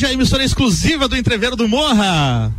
Rádio, 0.00 0.08
a 0.08 0.12
emissora 0.14 0.42
exclusiva 0.42 1.06
do 1.06 1.14
Entreveiro 1.14 1.54
do 1.56 1.68
Morra. 1.68 2.50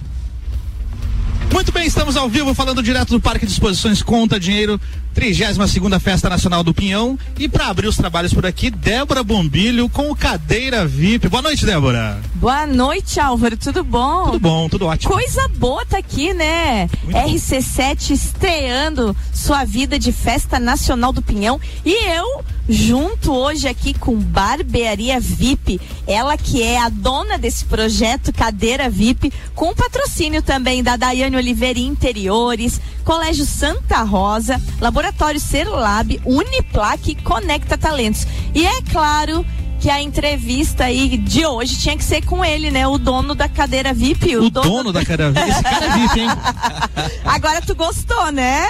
Muito 1.51 1.71
bem, 1.71 1.87
estamos 1.87 2.15
ao 2.15 2.29
vivo 2.29 2.53
falando 2.53 2.83
direto 2.83 3.09
do 3.09 3.19
Parque 3.19 3.47
de 3.47 3.51
Exposições 3.51 4.03
Conta 4.03 4.39
Dinheiro, 4.39 4.79
32 5.15 5.71
segunda 5.71 5.99
Festa 5.99 6.29
Nacional 6.29 6.63
do 6.63 6.71
Pinhão. 6.71 7.17
E 7.39 7.49
para 7.49 7.67
abrir 7.67 7.87
os 7.87 7.97
trabalhos 7.97 8.31
por 8.31 8.45
aqui, 8.45 8.69
Débora 8.69 9.23
Bombilho 9.23 9.89
com 9.89 10.11
o 10.11 10.15
Cadeira 10.15 10.85
VIP. 10.85 11.29
Boa 11.29 11.41
noite, 11.41 11.65
Débora. 11.65 12.21
Boa 12.35 12.67
noite, 12.67 13.19
Álvaro. 13.19 13.57
Tudo 13.57 13.83
bom? 13.83 14.25
Tudo 14.25 14.39
bom, 14.39 14.69
tudo 14.69 14.85
ótimo. 14.85 15.11
Coisa 15.11 15.47
boa 15.57 15.83
tá 15.83 15.97
aqui, 15.97 16.33
né? 16.35 16.87
Muito 17.03 17.17
RC7 17.17 18.07
bom. 18.09 18.13
estreando 18.13 19.17
sua 19.33 19.63
vida 19.65 19.97
de 19.97 20.11
Festa 20.11 20.59
Nacional 20.59 21.11
do 21.11 21.23
Pinhão. 21.23 21.59
E 21.83 22.07
eu, 22.07 22.45
junto 22.67 23.33
hoje 23.33 23.67
aqui 23.67 23.93
com 23.93 24.15
Barbearia 24.15 25.19
VIP, 25.19 25.79
ela 26.07 26.37
que 26.37 26.61
é 26.61 26.77
a 26.77 26.89
dona 26.89 27.37
desse 27.37 27.65
projeto 27.65 28.31
Cadeira 28.33 28.89
VIP, 28.89 29.31
com 29.55 29.73
patrocínio 29.73 30.41
também 30.41 30.83
da 30.83 30.95
Daiane 30.95 31.35
Oliveira 31.35 31.79
Interiores, 31.79 32.79
Colégio 33.03 33.45
Santa 33.45 34.03
Rosa, 34.03 34.61
Laboratório 34.79 35.39
Serlab, 35.39 36.21
Uniplaque 36.25 37.15
Conecta 37.15 37.77
Talentos. 37.77 38.27
E 38.53 38.65
é 38.65 38.81
claro 38.91 39.45
que 39.81 39.89
a 39.89 39.99
entrevista 39.99 40.85
aí 40.85 41.17
de 41.17 41.43
hoje 41.43 41.75
tinha 41.79 41.97
que 41.97 42.03
ser 42.03 42.23
com 42.23 42.45
ele, 42.45 42.69
né? 42.69 42.85
O 42.85 42.99
dono 42.99 43.33
da 43.33 43.49
cadeira 43.49 43.91
VIP. 43.91 44.37
O, 44.37 44.43
o 44.43 44.49
dono, 44.51 44.69
dono, 44.69 44.93
da 44.93 45.03
cadeira 45.03 45.31
VIP. 45.31 45.49
Esse 45.49 45.63
cara 45.63 45.85
é 45.85 45.89
VIP, 45.97 46.19
hein? 46.19 46.29
Agora 47.25 47.61
tu 47.63 47.73
gostou, 47.73 48.31
né? 48.31 48.63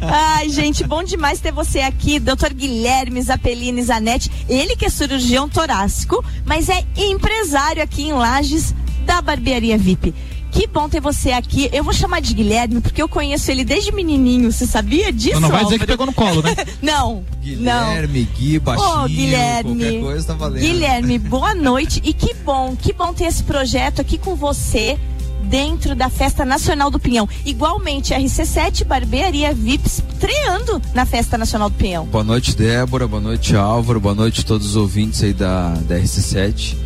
Ai, 0.00 0.48
gente, 0.50 0.84
bom 0.84 1.02
demais 1.02 1.40
ter 1.40 1.50
você 1.50 1.80
aqui, 1.80 2.20
doutor 2.20 2.54
Guilherme 2.54 3.20
Zapelini 3.20 3.82
Zanetti. 3.82 4.30
Ele 4.48 4.76
que 4.76 4.86
é 4.86 4.88
cirurgião 4.88 5.48
torácico, 5.48 6.24
mas 6.46 6.68
é 6.68 6.84
empresário 6.96 7.82
aqui 7.82 8.04
em 8.04 8.12
Lages 8.12 8.72
da 9.04 9.20
Barbearia 9.20 9.76
VIP. 9.76 10.14
Que 10.52 10.66
bom 10.66 10.86
ter 10.86 11.00
você 11.00 11.32
aqui. 11.32 11.70
Eu 11.72 11.82
vou 11.82 11.94
chamar 11.94 12.20
de 12.20 12.34
Guilherme, 12.34 12.82
porque 12.82 13.00
eu 13.02 13.08
conheço 13.08 13.50
ele 13.50 13.64
desde 13.64 13.90
menininho. 13.90 14.52
Você 14.52 14.66
sabia 14.66 15.10
disso? 15.10 15.40
Não, 15.40 15.48
não 15.48 15.48
vai 15.48 15.64
dizer 15.64 15.78
que 15.78 15.86
pegou 15.86 16.04
no 16.04 16.12
colo, 16.12 16.42
né? 16.42 16.54
não. 16.82 17.24
Guilherme, 17.40 18.20
não. 18.20 18.38
Gui, 18.38 18.58
baixinho, 18.58 19.02
oh, 19.02 19.08
Guilherme, 19.08 19.82
qualquer 19.82 20.00
coisa 20.00 20.26
tá 20.26 20.34
valendo. 20.34 20.62
Guilherme, 20.62 21.18
boa 21.18 21.54
noite. 21.54 22.02
E 22.04 22.12
que 22.12 22.34
bom, 22.34 22.76
que 22.76 22.92
bom 22.92 23.14
ter 23.14 23.24
esse 23.24 23.42
projeto 23.42 24.02
aqui 24.02 24.18
com 24.18 24.36
você 24.36 24.98
dentro 25.44 25.94
da 25.94 26.10
Festa 26.10 26.44
Nacional 26.44 26.90
do 26.90 27.00
Pinhão. 27.00 27.26
Igualmente, 27.46 28.12
RC7 28.14 28.84
Barbearia 28.84 29.54
VIPs 29.54 30.02
estreando 30.12 30.82
na 30.94 31.06
Festa 31.06 31.38
Nacional 31.38 31.70
do 31.70 31.76
Pinhão. 31.76 32.04
Boa 32.06 32.24
noite, 32.24 32.54
Débora. 32.54 33.08
Boa 33.08 33.22
noite, 33.22 33.56
Álvaro. 33.56 33.98
Boa 33.98 34.14
noite 34.14 34.42
a 34.42 34.44
todos 34.44 34.68
os 34.68 34.76
ouvintes 34.76 35.22
aí 35.22 35.32
da, 35.32 35.70
da 35.70 35.96
RC7. 35.98 36.76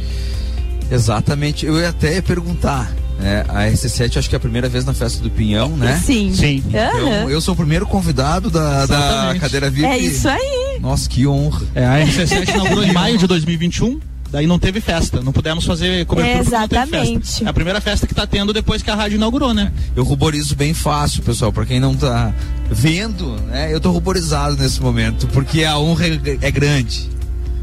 Exatamente. 0.91 1.67
Eu 1.67 1.79
ia 1.79 1.89
até 1.89 2.21
perguntar 2.23 2.93
é, 3.21 3.45
a 3.49 3.71
RC7 3.71 4.19
acho 4.19 4.29
que 4.29 4.35
é 4.35 4.39
a 4.39 4.41
primeira 4.41 4.69
vez 4.69 4.85
na 4.85 4.93
festa 4.93 5.23
do 5.23 5.31
Pinhão, 5.31 5.71
né? 5.71 6.01
Sim. 6.05 6.35
Sim. 6.35 6.63
Então, 6.69 7.31
eu 7.31 7.41
sou 7.41 7.55
o 7.55 7.57
primeiro 7.57 7.87
convidado 7.87 8.51
da, 8.51 8.87
da 8.87 9.37
cadeira 9.41 9.71
VIP. 9.71 9.87
É 9.87 9.99
isso 9.99 10.29
aí. 10.29 10.79
Nossa, 10.81 11.09
que 11.09 11.27
honra. 11.27 11.63
É, 11.75 11.87
a 11.87 12.07
RC7 12.07 12.49
inaugurou 12.55 12.85
em 12.85 12.93
maio 12.93 13.19
de 13.19 13.27
2021. 13.27 14.01
Daí 14.31 14.47
não 14.47 14.59
teve 14.59 14.81
festa, 14.81 15.23
não 15.23 15.33
pudemos 15.33 15.65
fazer 15.65 16.05
cobertura 16.05 16.41
Exatamente. 16.41 17.45
É 17.45 17.49
a 17.49 17.53
primeira 17.53 17.81
festa 17.81 18.07
que 18.07 18.13
está 18.13 18.27
tendo 18.27 18.53
depois 18.53 18.83
que 18.83 18.91
a 18.91 18.95
rádio 18.95 19.17
inaugurou, 19.17 19.55
né? 19.55 19.73
Eu 19.95 20.03
ruborizo 20.05 20.57
bem 20.57 20.75
fácil, 20.75 21.23
pessoal, 21.23 21.53
para 21.53 21.65
quem 21.65 21.79
não 21.79 21.93
está 21.93 22.35
vendo, 22.69 23.37
né? 23.47 23.73
Eu 23.73 23.81
tô 23.81 23.91
ruborizado 23.91 24.57
nesse 24.57 24.83
momento, 24.83 25.29
porque 25.29 25.63
a 25.63 25.79
honra 25.79 26.07
é, 26.07 26.39
é 26.43 26.51
grande. 26.51 27.16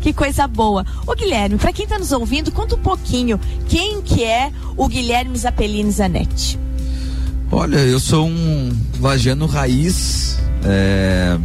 Que 0.03 0.11
coisa 0.11 0.45
boa. 0.49 0.85
Ô 1.07 1.15
Guilherme, 1.15 1.57
para 1.57 1.71
quem 1.71 1.85
está 1.85 1.97
nos 1.97 2.11
ouvindo, 2.11 2.51
conta 2.51 2.75
um 2.75 2.79
pouquinho 2.79 3.39
quem 3.69 4.01
que 4.01 4.21
é 4.21 4.51
o 4.75 4.85
Guilherme 4.89 5.37
Zapelini 5.37 5.89
Zanetti. 5.89 6.59
Olha, 7.49 7.77
eu 7.77 8.01
sou 8.01 8.27
um 8.27 8.77
lagiano 8.99 9.45
raiz. 9.45 10.37
É... 10.65 11.37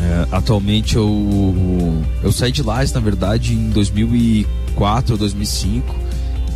É, 0.00 0.28
atualmente 0.32 0.96
eu, 0.96 2.02
eu 2.22 2.32
saí 2.32 2.52
de 2.52 2.62
Lages, 2.62 2.94
na 2.94 3.00
verdade, 3.00 3.52
em 3.52 3.68
2004 3.68 5.12
ou 5.12 5.18
2005. 5.18 5.94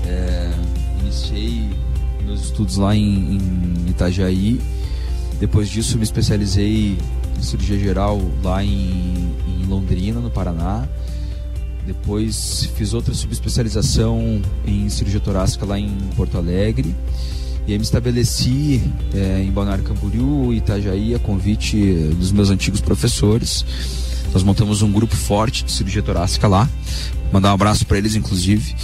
É, 0.06 0.50
iniciei 1.00 1.68
meus 2.24 2.44
estudos 2.44 2.78
lá 2.78 2.96
em, 2.96 3.36
em 3.36 3.90
Itajaí. 3.90 4.58
Depois 5.38 5.68
disso, 5.68 5.98
me 5.98 6.04
especializei 6.04 6.96
em 7.36 7.42
cirurgia 7.42 7.78
geral 7.78 8.18
lá 8.42 8.64
em 8.64 9.31
Londrina, 9.72 10.20
no 10.20 10.30
Paraná. 10.30 10.86
Depois 11.86 12.68
fiz 12.76 12.94
outra 12.94 13.12
subespecialização 13.12 14.40
em 14.64 14.88
cirurgia 14.88 15.20
torácica 15.20 15.66
lá 15.66 15.78
em 15.78 15.90
Porto 16.16 16.38
Alegre. 16.38 16.94
E 17.66 17.72
aí 17.72 17.78
me 17.78 17.84
estabeleci 17.84 18.82
é, 19.14 19.42
em 19.42 19.50
Balneário 19.50 19.84
Camboriú, 19.84 20.52
Itajaí, 20.52 21.14
a 21.14 21.18
convite 21.18 21.76
dos 22.18 22.32
meus 22.32 22.50
antigos 22.50 22.80
professores. 22.80 23.64
Nós 24.32 24.42
montamos 24.42 24.82
um 24.82 24.90
grupo 24.90 25.14
forte 25.14 25.64
de 25.64 25.72
cirurgia 25.72 26.02
torácica 26.02 26.48
lá. 26.48 26.68
Mandar 27.32 27.50
um 27.50 27.54
abraço 27.54 27.86
para 27.86 27.98
eles, 27.98 28.14
inclusive. 28.14 28.74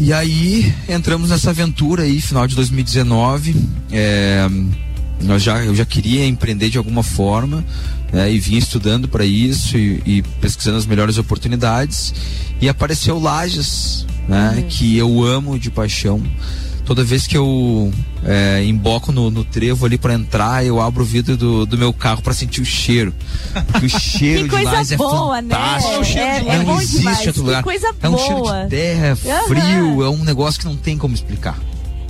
E 0.00 0.12
aí 0.12 0.72
entramos 0.88 1.30
nessa 1.30 1.50
aventura 1.50 2.02
aí, 2.02 2.20
final 2.20 2.46
de 2.46 2.54
2019. 2.54 3.54
É, 3.90 4.48
nós 5.22 5.42
já, 5.42 5.62
eu 5.64 5.74
já 5.74 5.84
queria 5.84 6.26
empreender 6.26 6.70
de 6.70 6.78
alguma 6.78 7.02
forma 7.02 7.64
né, 8.12 8.30
e 8.30 8.38
vinha 8.38 8.58
estudando 8.58 9.08
para 9.08 9.24
isso 9.24 9.76
e, 9.76 10.02
e, 10.06 10.22
pesquisando 10.40 10.78
as 10.78 10.86
melhores 10.86 11.18
oportunidades 11.18 12.14
e 12.60 12.68
apareceu 12.68 13.18
Lages, 13.18 14.06
né, 14.28 14.54
uhum. 14.56 14.62
que 14.68 14.96
eu 14.96 15.22
amo 15.22 15.58
de 15.58 15.70
paixão. 15.70 16.22
Toda 16.84 17.04
vez 17.04 17.26
que 17.26 17.36
eu 17.36 17.92
é, 18.24 18.64
emboco 18.64 19.12
no, 19.12 19.30
no, 19.30 19.44
trevo 19.44 19.84
ali 19.84 19.98
para 19.98 20.14
entrar, 20.14 20.64
eu 20.64 20.80
abro 20.80 21.02
o 21.02 21.06
vidro 21.06 21.36
do, 21.36 21.66
do 21.66 21.76
meu 21.76 21.92
carro 21.92 22.22
para 22.22 22.32
sentir 22.32 22.62
o 22.62 22.64
cheiro. 22.64 23.14
Porque 23.66 23.84
o 23.84 23.90
cheiro 24.00 24.48
de 24.48 24.64
Lages 24.64 24.92
é 24.92 24.96
boa, 24.96 25.42
né? 25.42 25.54
fantástico. 25.54 25.92
Né? 25.92 25.98
O 25.98 26.04
cheiro 26.04 26.28
é, 26.28 26.40
de 26.40 26.46
Lages. 26.46 26.64
não 26.64 26.80
existe 26.80 27.26
outro 27.28 27.42
lugar. 27.42 27.58
Que 27.58 27.64
coisa 27.64 27.94
é 28.02 28.08
um 28.08 28.16
cheiro 28.16 28.42
de 28.42 28.68
terra, 28.70 29.16
frio, 29.16 29.84
uhum. 29.84 30.02
é 30.02 30.08
um 30.08 30.24
negócio 30.24 30.58
que 30.58 30.66
não 30.66 30.76
tem 30.76 30.96
como 30.96 31.14
explicar. 31.14 31.58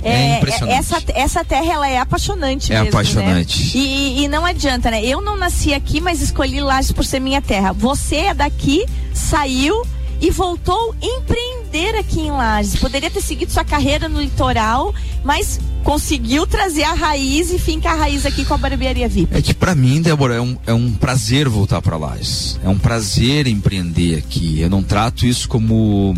É, 0.03 0.11
é, 0.11 0.37
impressionante. 0.37 0.77
Essa, 0.77 1.03
essa 1.13 1.45
terra 1.45 1.73
ela 1.73 1.87
é 1.87 1.99
apaixonante 1.99 2.71
é 2.71 2.75
mesmo, 2.75 2.89
apaixonante. 2.89 3.77
Né? 3.77 3.83
E, 3.83 4.23
e, 4.23 4.27
não 4.27 4.45
adianta, 4.45 4.89
né? 4.91 5.03
Eu 5.03 5.21
não 5.21 5.37
nasci 5.37 5.73
aqui, 5.73 5.99
mas 5.99 6.21
escolhi 6.21 6.61
Lages 6.61 6.91
por 6.91 7.05
ser 7.05 7.19
minha 7.19 7.41
terra. 7.41 7.73
Você 7.73 8.15
é 8.15 8.33
daqui, 8.33 8.85
saiu 9.13 9.85
e 10.21 10.29
voltou 10.31 10.95
empreender 11.01 11.95
aqui 11.97 12.21
em 12.21 12.31
Lages. 12.31 12.75
Poderia 12.75 13.09
ter 13.09 13.21
seguido 13.21 13.51
sua 13.51 13.63
carreira 13.63 14.09
no 14.09 14.21
litoral, 14.21 14.93
mas 15.23 15.59
conseguiu 15.83 16.45
trazer 16.45 16.83
a 16.83 16.93
raiz 16.93 17.51
e 17.51 17.59
finca 17.59 17.89
a 17.89 17.95
raiz 17.95 18.25
aqui 18.25 18.43
com 18.43 18.53
a 18.53 18.57
barbearia 18.57 19.07
VIP. 19.07 19.35
É 19.35 19.41
que 19.41 19.53
para 19.53 19.73
mim, 19.73 20.01
Débora, 20.01 20.35
é 20.35 20.41
um, 20.41 20.57
é 20.67 20.73
um 20.73 20.91
prazer 20.91 21.47
voltar 21.47 21.81
para 21.81 21.97
Lages. 21.97 22.59
É 22.63 22.69
um 22.69 22.77
prazer 22.77 23.47
empreender 23.47 24.17
aqui. 24.17 24.59
Eu 24.59 24.69
não 24.69 24.83
trato 24.83 25.25
isso 25.25 25.47
como 25.47 26.15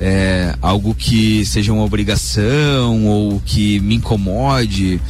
é, 0.00 0.54
algo 0.62 0.94
que 0.94 1.44
seja 1.44 1.72
uma 1.72 1.84
obrigação 1.84 3.06
ou 3.06 3.40
que 3.44 3.78
me 3.80 3.96
incomode. 3.96 5.00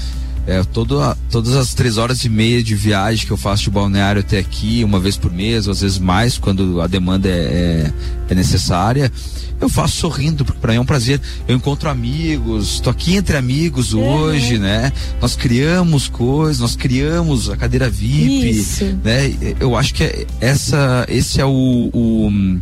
É, 0.47 0.65
todo 0.65 1.01
a, 1.01 1.17
todas 1.31 1.55
as 1.55 1.75
três 1.75 1.97
horas 1.97 2.25
e 2.25 2.28
meia 2.28 2.62
de 2.62 2.75
viagem 2.75 3.25
que 3.25 3.31
eu 3.31 3.37
faço 3.37 3.65
de 3.65 3.71
balneário 3.71 4.21
até 4.21 4.39
aqui, 4.39 4.83
uma 4.83 4.99
vez 4.99 5.17
por 5.17 5.31
mês, 5.31 5.67
ou 5.67 5.73
às 5.73 5.83
vezes 5.83 5.99
mais, 5.99 6.39
quando 6.39 6.81
a 6.81 6.87
demanda 6.87 7.29
é, 7.29 7.33
é, 7.33 7.93
é 8.31 8.34
necessária, 8.34 9.12
eu 9.61 9.69
faço 9.69 9.99
sorrindo, 9.99 10.45
porque 10.45 10.59
para 10.59 10.73
mim 10.73 10.79
é 10.79 10.81
um 10.81 10.87
prazer. 10.87 11.21
Eu 11.47 11.55
encontro 11.55 11.89
amigos, 11.89 12.75
estou 12.75 12.91
aqui 12.91 13.17
entre 13.17 13.37
amigos 13.37 13.93
uhum. 13.93 14.03
hoje, 14.03 14.59
né? 14.59 14.91
Nós 15.21 15.37
criamos 15.37 16.09
coisas, 16.09 16.59
nós 16.59 16.75
criamos 16.75 17.50
a 17.50 17.56
cadeira 17.56 17.89
VIP, 17.89 18.50
Isso. 18.50 18.85
né? 19.05 19.32
Eu 19.61 19.76
acho 19.76 19.93
que 19.93 20.03
é 20.03 20.26
essa, 20.41 21.05
esse 21.09 21.41
é 21.41 21.44
o, 21.44 21.91
o 21.93 22.61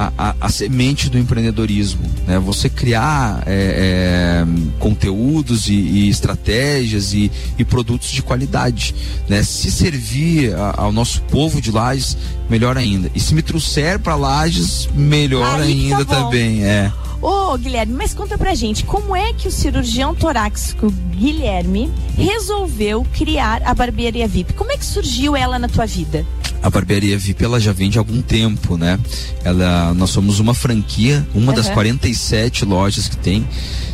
a, 0.00 0.12
a, 0.16 0.34
a, 0.40 0.48
semente 0.48 1.10
do 1.10 1.18
empreendedorismo, 1.18 2.00
né? 2.26 2.38
Você 2.38 2.70
criar 2.70 3.42
é, 3.46 4.46
é, 4.46 4.78
conteúdos 4.78 5.68
e, 5.68 5.74
e 5.74 6.08
estratégias 6.08 7.12
e, 7.12 7.30
e, 7.58 7.64
produtos 7.66 8.08
de 8.08 8.22
qualidade, 8.22 8.94
né? 9.28 9.42
Se 9.42 9.70
servir 9.70 10.54
a, 10.54 10.74
ao 10.78 10.92
nosso 10.92 11.20
povo 11.24 11.60
de 11.60 11.70
Lages, 11.70 12.16
melhor 12.48 12.78
ainda. 12.78 13.10
E 13.14 13.20
se 13.20 13.34
me 13.34 13.42
trouxer 13.42 13.98
para 13.98 14.14
Lages, 14.14 14.88
melhor 14.94 15.60
Aí 15.60 15.90
ainda 15.90 16.04
tá 16.06 16.24
também, 16.24 16.64
é. 16.64 16.90
Ô, 17.20 17.54
Guilherme, 17.58 17.92
mas 17.92 18.14
conta 18.14 18.38
pra 18.38 18.54
gente, 18.54 18.84
como 18.84 19.14
é 19.14 19.34
que 19.34 19.46
o 19.46 19.50
cirurgião 19.50 20.14
torácico 20.14 20.90
Guilherme 21.14 21.92
resolveu 22.16 23.06
criar 23.12 23.60
a 23.66 23.74
barbearia 23.74 24.26
VIP? 24.26 24.54
Como 24.54 24.72
é 24.72 24.78
que 24.78 24.86
surgiu 24.86 25.36
ela 25.36 25.58
na 25.58 25.68
tua 25.68 25.84
vida? 25.84 26.24
A 26.62 26.70
barbearia 26.70 27.16
VIP 27.18 27.44
ela 27.44 27.60
já 27.60 27.72
vende 27.72 27.98
há 27.98 28.00
algum 28.00 28.20
tempo, 28.20 28.76
né? 28.76 28.98
Ela, 29.44 29.94
nós 29.94 30.10
somos 30.10 30.40
uma 30.40 30.54
franquia, 30.54 31.26
uma 31.34 31.50
uhum. 31.50 31.56
das 31.56 31.68
47 31.68 32.64
lojas 32.64 33.08
que 33.08 33.16
tem. 33.16 33.46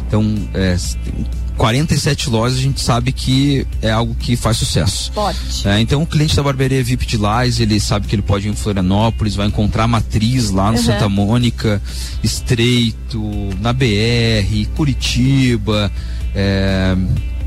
Então, 0.06 0.24
é, 0.54 0.76
tem 1.04 1.26
47 1.56 2.28
lojas, 2.28 2.58
a 2.58 2.62
gente 2.62 2.80
sabe 2.80 3.12
que 3.12 3.66
é 3.80 3.90
algo 3.90 4.14
que 4.14 4.36
faz 4.36 4.58
sucesso. 4.58 5.10
Forte. 5.12 5.66
É, 5.66 5.80
então 5.80 6.02
o 6.02 6.06
cliente 6.06 6.36
da 6.36 6.42
barbearia 6.42 6.82
VIP 6.84 7.06
de 7.06 7.16
Lais, 7.16 7.58
ele 7.58 7.80
sabe 7.80 8.06
que 8.06 8.14
ele 8.14 8.22
pode 8.22 8.46
ir 8.46 8.50
em 8.50 8.54
Florianópolis, 8.54 9.34
vai 9.34 9.46
encontrar 9.46 9.84
a 9.84 9.88
matriz 9.88 10.50
lá 10.50 10.70
no 10.70 10.76
Uhum. 10.76 10.84
Santa 10.84 11.08
Mônica, 11.08 11.82
Estreito, 12.22 13.22
na 13.60 13.72
BR, 13.72 14.66
Curitiba, 14.74 15.90
é, 16.34 16.94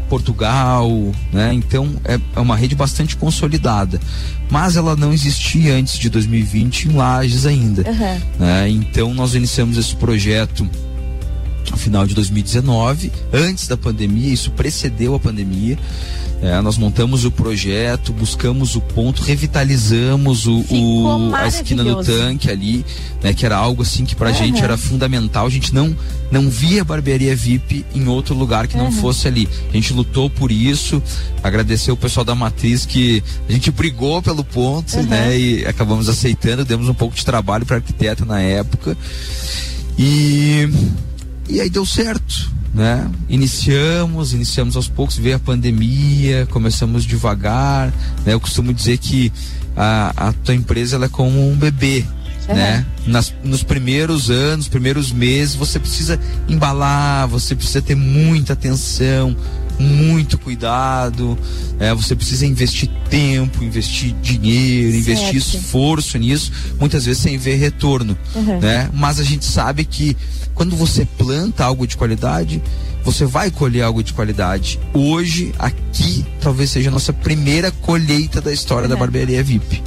Portugal, 0.09 0.89
né? 1.31 1.53
Então 1.53 1.95
é, 2.03 2.19
é 2.35 2.39
uma 2.39 2.56
rede 2.56 2.75
bastante 2.75 3.15
consolidada. 3.15 4.00
Mas 4.50 4.75
ela 4.75 4.95
não 4.95 5.13
existia 5.13 5.75
antes 5.75 5.97
de 5.97 6.09
2020 6.09 6.85
em 6.85 6.91
Lages 6.94 7.45
ainda. 7.45 7.88
Aham. 7.88 8.17
né? 8.39 8.69
Então 8.69 9.13
nós 9.13 9.35
iniciamos 9.35 9.77
esse 9.77 9.95
projeto 9.95 10.67
no 11.69 11.77
final 11.77 12.07
de 12.07 12.15
2019, 12.15 13.11
antes 13.31 13.67
da 13.67 13.77
pandemia, 13.77 14.33
isso 14.33 14.51
precedeu 14.51 15.13
a 15.13 15.19
pandemia. 15.19 15.77
É, 16.41 16.62
nós 16.62 16.77
montamos 16.77 17.25
o 17.25 17.31
projeto, 17.31 18.13
buscamos 18.13 18.74
o 18.74 18.80
ponto, 18.80 19.21
revitalizamos 19.21 20.47
o, 20.47 20.63
o- 20.69 21.36
a 21.36 21.45
esquina 21.50 21.83
do 21.83 22.01
tanque 22.01 22.50
ali, 22.50 22.86
né? 23.21 23.33
Que 23.33 23.45
era 23.45 23.57
algo 23.57 23.81
assim 23.81 24.06
que 24.06 24.15
pra 24.15 24.30
Aham. 24.30 24.38
gente 24.38 24.63
era 24.63 24.77
fundamental. 24.77 25.45
A 25.45 25.50
gente 25.50 25.74
não 25.75 25.94
não 26.31 26.50
via 26.50 26.83
barbearia 26.86 27.36
VIP 27.36 27.86
em 27.94 28.07
outro 28.07 28.33
lugar 28.36 28.68
que 28.68 28.77
não 28.77 28.86
Aham. 28.86 28.91
fosse 29.01 29.27
ali. 29.27 29.50
A 29.69 29.74
gente 29.74 29.91
lutou 29.91 30.30
por 30.30 30.50
isso, 30.50 31.03
agradeceu 31.44 31.94
o 31.94 31.97
pessoal 31.97 32.24
da 32.24 32.33
Matriz 32.36 32.85
que 32.85 33.21
a 33.50 33.51
gente 33.51 33.69
brigou 33.69 34.21
pelo 34.21 34.44
ponto, 34.45 34.95
Aham. 34.95 35.03
né? 35.07 35.38
E 35.38 35.65
acabamos 35.65 36.07
aceitando, 36.07 36.63
demos 36.63 36.88
um 36.88 36.94
pouco 36.94 37.15
de 37.18 37.25
trabalho 37.25 37.65
para 37.65 37.75
arquiteta 37.77 38.24
na 38.24 38.39
época. 38.39 38.95
E 39.97 40.69
e 41.50 41.60
aí 41.60 41.69
deu 41.69 41.86
certo, 41.86 42.51
né? 42.74 43.10
Iniciamos, 43.28 44.34
iniciamos 44.34 44.75
aos 44.75 44.88
poucos, 44.88 45.18
veio 45.18 45.36
a 45.36 45.40
pandemia, 45.40 46.48
começamos 46.51 47.04
devagar, 47.04 47.88
né? 48.25 48.34
Eu 48.34 48.40
costumo 48.40 48.74
dizer 48.74 48.98
que 49.00 49.31
a, 49.75 50.30
a 50.30 50.34
tua 50.34 50.54
empresa 50.54 50.96
ela 50.96 51.06
é 51.06 51.10
como 51.10 51.50
um 51.50 51.56
bebê, 51.56 52.06
Uhum. 52.48 52.56
né? 52.56 52.84
Nas, 53.06 53.31
nos 53.44 53.62
primeiros 53.62 54.31
anos, 54.31 54.68
primeiros 54.68 55.12
meses, 55.12 55.54
você 55.54 55.80
precisa 55.80 56.19
embalar, 56.48 57.28
você 57.28 57.56
precisa 57.56 57.80
ter 57.80 57.94
muita 57.95 58.54
atenção, 58.54 59.36
muito 59.80 60.38
cuidado, 60.38 61.38
né? 61.80 61.94
Você 61.96 62.16
precisa 62.16 62.46
investir 62.46 62.90
tempo, 63.10 63.64
investir 63.64 64.14
dinheiro, 64.22 64.96
investir 64.98 65.42
Certo. 65.42 65.58
esforço 65.64 66.18
nisso, 66.18 66.52
muitas 66.80 67.06
vezes 67.06 67.22
sem 67.22 67.38
ver 67.38 67.56
retorno, 67.56 68.18
Uhum. 68.36 68.60
né? 68.60 68.90
Mas 68.94 69.20
a 69.20 69.24
gente 69.24 69.46
sabe 69.46 69.86
que 69.86 70.16
quando 70.54 70.76
você 70.76 71.06
planta 71.06 71.64
algo 71.64 71.88
de 71.88 71.96
qualidade, 71.96 72.62
você 73.04 73.26
vai 73.26 73.50
colher 73.50 73.81
algo 73.84 74.04
de 74.04 74.12
qualidade. 74.14 74.78
Hoje, 74.94 75.54
aqui, 75.58 76.26
talvez 76.42 76.70
seja 76.70 76.90
a 76.90 76.92
nossa 76.92 77.14
primeira 77.14 77.72
colheita 77.72 78.42
da 78.42 78.52
história 78.52 78.88
da 78.88 78.96
Uhum. 78.96 79.00
barbearia 79.00 79.42
VIP. 79.42 79.81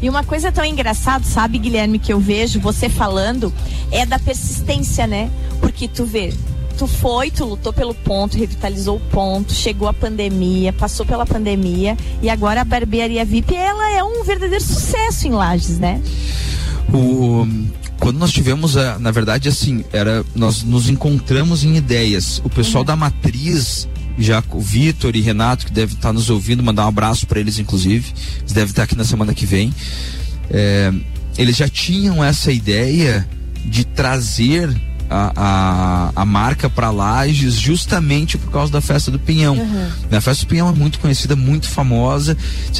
E 0.00 0.08
uma 0.08 0.24
coisa 0.24 0.50
tão 0.50 0.64
engraçada, 0.64 1.24
sabe, 1.24 1.58
Guilherme, 1.58 1.98
que 1.98 2.12
eu 2.12 2.18
vejo 2.18 2.58
você 2.58 2.88
falando, 2.88 3.52
é 3.90 4.04
da 4.04 4.18
persistência, 4.18 5.06
né? 5.06 5.30
Porque 5.60 5.86
tu 5.86 6.04
vê, 6.04 6.34
tu 6.72 6.86
foi, 6.86 7.30
tu 7.30 7.44
lutou 7.44 7.72
pelo 7.72 7.94
ponto, 7.94 8.36
revitalizou 8.36 8.96
o 8.96 9.00
ponto, 9.00 9.52
chegou 9.52 9.88
a 9.88 9.92
pandemia, 9.92 10.72
passou 10.72 11.04
pela 11.06 11.26
pandemia 11.26 11.96
e 12.20 12.28
agora 12.28 12.62
a 12.62 12.64
barbearia 12.64 13.24
VIP, 13.24 13.54
ela 13.54 13.90
é 13.90 14.02
um 14.02 14.24
verdadeiro 14.24 14.62
sucesso 14.64 15.26
em 15.26 15.30
Lages, 15.30 15.78
né? 15.78 16.02
O, 16.92 17.46
quando 17.98 18.18
nós 18.18 18.32
tivemos, 18.32 18.76
a, 18.76 18.98
na 18.98 19.10
verdade, 19.10 19.48
assim, 19.48 19.84
era, 19.92 20.24
nós 20.34 20.62
nos 20.62 20.88
encontramos 20.88 21.62
em 21.64 21.76
ideias. 21.76 22.42
O 22.44 22.50
pessoal 22.50 22.82
da 22.82 22.96
Matriz, 22.96 23.88
já 24.18 24.42
o 24.50 24.60
Vitor 24.60 25.14
e 25.14 25.20
Renato, 25.20 25.66
que 25.66 25.72
deve 25.72 25.94
estar 25.94 26.12
nos 26.12 26.28
ouvindo, 26.28 26.62
mandar 26.62 26.84
um 26.84 26.88
abraço 26.88 27.26
para 27.26 27.38
eles, 27.38 27.58
inclusive. 27.58 28.12
Eles 28.40 28.52
devem 28.52 28.70
estar 28.70 28.82
aqui 28.82 28.96
na 28.96 29.04
semana 29.04 29.32
que 29.32 29.46
vem. 29.46 29.72
É, 30.50 30.92
eles 31.38 31.56
já 31.56 31.68
tinham 31.68 32.22
essa 32.22 32.52
ideia 32.52 33.26
de 33.64 33.84
trazer 33.84 34.68
a, 35.12 35.32
a, 36.16 36.22
a 36.22 36.24
marca 36.24 36.70
para 36.70 36.90
Lages 36.90 37.54
justamente 37.54 38.38
por 38.38 38.50
causa 38.50 38.72
da 38.72 38.80
festa 38.80 39.10
do 39.10 39.18
Pinhão. 39.18 39.56
A 40.10 40.20
festa 40.20 40.44
do 40.44 40.48
Pinhão 40.48 40.68
é 40.68 40.72
muito 40.72 40.98
conhecida, 40.98 41.36
muito 41.36 41.68
famosa. 41.68 42.36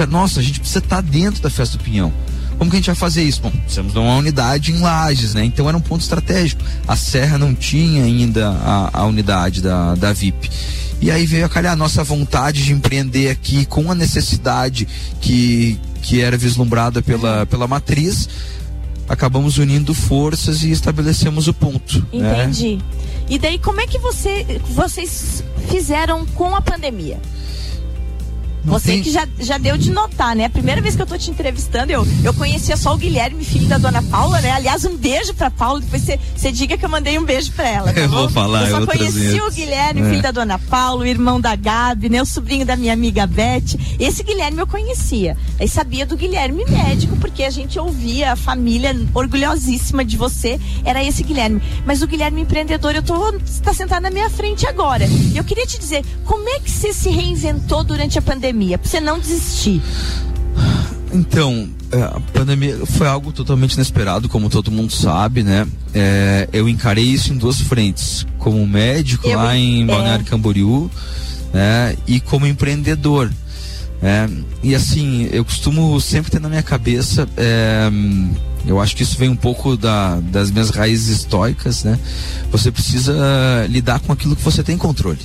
Nossa, 0.09 0.41
a 0.41 0.43
gente 0.43 0.61
precisa 0.61 0.79
estar 0.79 1.03
dentro 1.03 1.43
da 1.43 1.51
festa 1.51 1.77
do 1.77 1.85
Pinhão. 1.85 2.13
Como 2.59 2.71
que 2.71 2.77
a 2.77 2.79
gente 2.79 2.87
vai 2.87 2.95
fazer 2.95 3.23
isso? 3.23 3.41
Bom, 3.43 3.51
precisamos 3.51 3.93
de 3.93 3.99
uma 3.99 4.17
unidade 4.17 4.73
em 4.73 4.79
Lages, 4.79 5.35
né? 5.35 5.45
Então 5.45 5.69
era 5.69 5.77
um 5.77 5.81
ponto 5.81 6.03
estratégico. 6.03 6.63
A 6.87 6.97
Serra 6.97 7.37
não 7.37 7.55
tinha 7.55 8.05
ainda 8.05 8.51
a, 8.51 9.01
a 9.01 9.05
unidade 9.05 9.61
da, 9.61 9.95
da 9.95 10.13
VIP. 10.13 10.49
E 11.01 11.11
aí 11.11 11.27
veio 11.27 11.45
a 11.45 11.49
calhar 11.49 11.73
a 11.73 11.77
nossa 11.77 12.05
vontade 12.05 12.65
de 12.65 12.73
empreender 12.73 13.31
aqui 13.31 13.67
com 13.67 13.91
a 13.91 13.95
necessidade 13.95 14.87
que, 15.21 15.77
que 16.01 16.21
era 16.21 16.37
vislumbrada 16.37 17.03
pela, 17.03 17.45
pela 17.47 17.67
matriz. 17.67 18.29
Acabamos 19.09 19.59
unindo 19.59 19.95
forças 19.95 20.63
e 20.63 20.71
estabelecemos 20.71 21.49
o 21.49 21.55
ponto. 21.55 22.07
né? 22.13 22.45
Entendi. 22.45 22.79
E 23.29 23.39
daí, 23.39 23.59
como 23.59 23.81
é 23.81 23.87
que 23.87 23.99
você, 23.99 24.61
vocês 24.71 25.43
fizeram 25.69 26.27
com 26.27 26.55
a 26.55 26.61
pandemia? 26.61 27.21
Não 28.65 28.75
Você 28.75 28.93
tem- 28.93 29.03
que 29.03 29.11
já, 29.11 29.27
já 29.41 29.59
deu 29.59 29.77
de 29.77 29.91
notar, 29.91 30.37
né? 30.37 30.45
A 30.45 30.51
primeira 30.51 30.81
vez 30.81 30.95
que 30.95 31.03
eu 31.03 31.07
tô 31.07 31.19
te 31.19 31.31
entrevistando, 31.31 31.91
eu, 31.93 32.07
eu 32.23 32.33
conhecia 32.35 32.77
só 32.77 32.95
o 32.95 32.97
Guilherme, 32.97 33.45
filho 33.45 33.67
da 33.67 33.77
dona 33.79 34.03
Paula, 34.03 34.41
né? 34.41 34.51
Aliás, 34.53 34.85
um 34.85 34.97
beijo 34.97 35.35
pra 35.35 35.51
Paula. 35.51 35.81
Depois 35.81 36.03
você- 36.03 36.53
diga 36.53 36.77
que 36.77 36.85
eu 36.85 36.89
mandei 36.89 37.19
um 37.19 37.25
beijo 37.25 37.51
pra 37.53 37.69
ela. 37.69 37.93
tá 37.93 37.99
Eu 38.03 38.09
vou 38.09 38.27
bom? 38.29 38.33
falar, 38.33 38.65
Eu 38.65 38.71
só 38.71 38.79
vou 38.79 38.87
conheci 38.87 39.13
trazer. 39.21 39.43
o 39.43 39.51
Guilherme, 39.51 40.01
É. 40.03 40.09
filho 40.11 40.23
da 40.23 40.31
dona 40.31 40.59
Paula, 40.59 41.03
o 41.03 41.07
irmão 41.07 41.41
da 41.41 41.57
Gabi, 41.57 42.09
né? 42.09 42.23
O 42.23 42.27
sobrinho 42.27 42.65
da 42.65 42.77
minha 42.77 42.93
amiga 42.93 43.27
Beth. 43.27 43.77
Esse 43.99 44.23
Guilherme 44.23 44.59
eu 44.59 44.67
conhecia. 44.67 45.37
Aí 45.59 45.67
sabia 45.67 46.07
do 46.07 46.17
Guilherme 46.17 46.65
médico, 46.69 47.17
porque 47.17 47.43
a 47.43 47.51
gente 47.51 47.79
ouvia 47.79 48.33
a 48.33 48.37
família 48.37 48.95
orgulhosíssima 49.15 50.05
de 50.05 50.17
você. 50.17 50.61
Era 50.85 51.03
esse 51.03 51.23
Guilherme. 51.25 51.61
Mas 51.87 52.03
o 52.03 52.07
Guilherme 52.07 52.43
empreendedor, 52.43 52.95
eu 52.95 53.03
tô 53.03 53.31
está 53.45 53.73
sentado 53.75 54.03
na 54.03 54.11
minha 54.11 54.29
frente 54.31 54.67
agora. 54.67 55.07
E 55.07 55.37
eu 55.37 55.43
queria 55.45 55.67
te 55.67 55.79
dizer, 55.79 56.05
como 56.25 56.49
é 56.49 56.61
que 56.61 56.71
você 56.71 56.93
se 56.93 57.09
reinventou 57.09 57.83
durante 57.83 58.19
a 58.19 58.23
pandemia? 58.23 58.52
Pra 58.79 58.89
você 58.91 59.01
não 59.01 59.19
desistir. 59.19 59.81
Então, 61.13 61.69
é, 61.91 62.03
a 62.03 62.21
pandemia 62.33 62.87
foi 62.87 63.07
algo 63.07 63.33
totalmente 63.33 63.75
inesperado, 63.75 64.29
como 64.29 64.49
todo 64.49 64.71
mundo 64.71 64.93
sabe, 64.93 65.43
né? 65.43 65.67
É, 65.95 66.49
eu 66.53 66.69
encarei 66.69 67.05
isso 67.05 67.33
em 67.33 67.37
duas 67.37 67.61
frentes, 67.61 68.27
como 68.39 68.67
médico 68.67 69.29
Eu- 69.29 69.37
lá 69.37 69.55
em 69.57 69.83
é. 69.83 69.87
Balneário 69.87 70.25
Camboriú, 70.25 70.91
né? 71.53 71.97
E 72.07 72.19
como 72.21 72.47
empreendedor. 72.47 73.31
né? 74.01 74.29
E 74.65 74.75
assim, 74.75 75.29
eu 75.31 75.45
costumo 75.45 76.01
sempre 76.01 76.29
ter 76.29 76.41
na 76.41 76.49
minha 76.49 76.63
cabeça, 76.63 77.29
é, 77.37 77.89
eu 78.67 78.81
acho 78.81 78.97
que 78.97 79.05
isso 79.05 79.17
vem 79.17 79.29
um 79.29 79.37
pouco 79.37 79.77
da- 79.77 80.19
das 80.19 80.51
minhas 80.51 80.71
raízes 80.71 81.19
estoicas, 81.19 81.85
né? 81.85 81.97
Você 82.51 82.73
precisa 82.73 83.15
lidar 83.69 84.01
com 84.01 84.13
aquilo 84.13 84.35
que 84.35 84.43
você 84.43 84.61
tem 84.65 84.77
controle. 84.77 85.21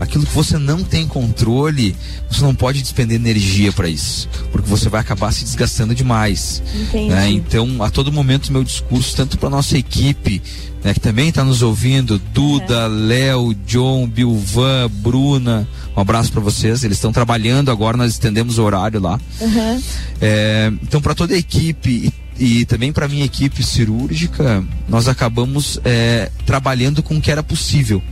Aquilo 0.00 0.26
que 0.26 0.34
você 0.34 0.58
não 0.58 0.82
tem 0.82 1.06
controle, 1.06 1.94
você 2.30 2.42
não 2.42 2.54
pode 2.54 2.82
despender 2.82 3.16
energia 3.16 3.72
para 3.72 3.88
isso, 3.88 4.28
porque 4.50 4.68
você 4.68 4.88
vai 4.88 5.00
acabar 5.00 5.32
se 5.32 5.44
desgastando 5.44 5.94
demais. 5.94 6.62
Né? 7.08 7.30
Então, 7.30 7.82
a 7.82 7.90
todo 7.90 8.12
momento, 8.12 8.52
meu 8.52 8.64
discurso, 8.64 9.16
tanto 9.16 9.38
para 9.38 9.48
nossa 9.48 9.78
equipe, 9.78 10.42
né, 10.84 10.92
que 10.92 11.00
também 11.00 11.28
está 11.30 11.42
nos 11.42 11.62
ouvindo, 11.62 12.20
Duda, 12.32 12.86
Léo, 12.86 13.54
John, 13.66 14.06
Bilvan, 14.06 14.90
Bruna, 14.90 15.66
um 15.96 16.00
abraço 16.00 16.30
para 16.30 16.42
vocês. 16.42 16.84
Eles 16.84 16.98
estão 16.98 17.10
trabalhando 17.10 17.70
agora, 17.70 17.96
nós 17.96 18.12
estendemos 18.12 18.58
o 18.58 18.62
horário 18.62 19.00
lá. 19.00 19.18
Uhum. 19.40 19.82
É, 20.20 20.72
então, 20.82 21.00
para 21.00 21.14
toda 21.14 21.34
a 21.34 21.38
equipe 21.38 22.12
e, 22.38 22.60
e 22.60 22.64
também 22.66 22.92
para 22.92 23.08
minha 23.08 23.24
equipe 23.24 23.62
cirúrgica, 23.62 24.62
nós 24.86 25.08
acabamos 25.08 25.80
é, 25.84 26.30
trabalhando 26.44 27.02
com 27.02 27.16
o 27.16 27.20
que 27.20 27.30
era 27.30 27.42
possível, 27.42 28.02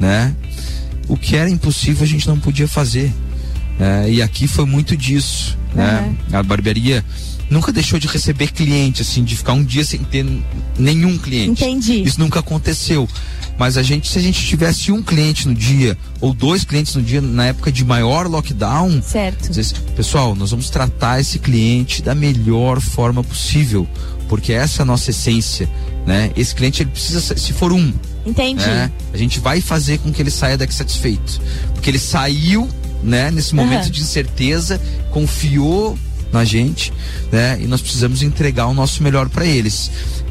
né? 0.00 0.34
O 1.08 1.16
que 1.16 1.36
era 1.36 1.48
impossível 1.50 2.02
a 2.04 2.06
gente 2.06 2.26
não 2.26 2.38
podia 2.38 2.66
fazer. 2.68 3.12
né? 3.78 4.10
e 4.10 4.22
aqui 4.22 4.46
foi 4.46 4.64
muito 4.64 4.96
disso, 4.96 5.56
né? 5.74 6.14
A 6.32 6.42
barbearia 6.42 7.04
nunca 7.50 7.72
deixou 7.72 7.98
de 7.98 8.06
receber 8.06 8.52
cliente, 8.52 9.02
assim, 9.02 9.22
de 9.22 9.36
ficar 9.36 9.52
um 9.52 9.62
dia 9.64 9.84
sem 9.84 10.00
ter 10.00 10.24
nenhum 10.78 11.18
cliente. 11.18 11.62
Entendi. 11.64 12.02
Isso 12.02 12.18
nunca 12.18 12.40
aconteceu. 12.40 13.08
Mas 13.58 13.76
a 13.76 13.82
gente, 13.84 14.08
se 14.08 14.18
a 14.18 14.22
gente 14.22 14.44
tivesse 14.44 14.90
um 14.90 15.00
cliente 15.02 15.46
no 15.46 15.54
dia 15.54 15.96
ou 16.20 16.34
dois 16.34 16.64
clientes 16.64 16.94
no 16.96 17.02
dia 17.02 17.20
na 17.20 17.46
época 17.46 17.70
de 17.70 17.84
maior 17.84 18.26
lockdown, 18.26 19.00
Certo. 19.02 19.48
Dizer 19.48 19.60
assim, 19.60 19.74
pessoal, 19.94 20.34
nós 20.34 20.50
vamos 20.50 20.70
tratar 20.70 21.20
esse 21.20 21.38
cliente 21.38 22.02
da 22.02 22.14
melhor 22.16 22.80
forma 22.80 23.22
possível, 23.22 23.86
porque 24.28 24.52
essa 24.52 24.80
é 24.80 24.82
a 24.82 24.86
nossa 24.86 25.10
essência, 25.10 25.68
né? 26.04 26.32
Esse 26.36 26.52
cliente 26.54 26.82
ele 26.82 26.90
precisa, 26.90 27.20
sa- 27.20 27.36
se 27.36 27.52
for 27.52 27.72
um, 27.72 27.92
Entendi. 28.26 28.64
né? 28.66 28.90
A 29.12 29.16
gente 29.16 29.40
vai 29.40 29.60
fazer 29.60 29.98
com 29.98 30.12
que 30.12 30.22
ele 30.22 30.30
saia 30.30 30.56
daqui 30.56 30.74
satisfeito, 30.74 31.40
porque 31.72 31.90
ele 31.90 31.98
saiu, 31.98 32.68
né? 33.02 33.30
Nesse 33.30 33.54
momento 33.54 33.82
Aham. 33.82 33.90
de 33.90 34.00
incerteza, 34.00 34.80
confiou 35.10 35.98
na 36.32 36.44
gente, 36.44 36.92
né? 37.30 37.58
E 37.60 37.66
nós 37.66 37.80
precisamos 37.80 38.22
entregar 38.22 38.66
o 38.66 38.74
nosso 38.74 39.02
melhor 39.02 39.28
para 39.28 39.46
eles. 39.46 39.90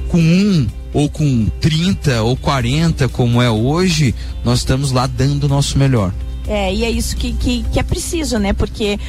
Com 0.09 0.19
um 0.19 0.67
ou 0.93 1.09
com 1.09 1.47
30 1.59 2.21
ou 2.21 2.37
40, 2.37 3.07
como 3.09 3.41
é 3.41 3.49
hoje, 3.49 4.13
nós 4.43 4.59
estamos 4.59 4.91
lá 4.91 5.07
dando 5.07 5.45
o 5.45 5.47
nosso 5.47 5.77
melhor. 5.77 6.13
É, 6.47 6.73
e 6.73 6.83
é 6.83 6.89
isso 6.89 7.15
que, 7.15 7.33
que, 7.33 7.63
que 7.71 7.79
é 7.79 7.83
preciso, 7.83 8.37
né? 8.37 8.53
Porque 8.53 8.99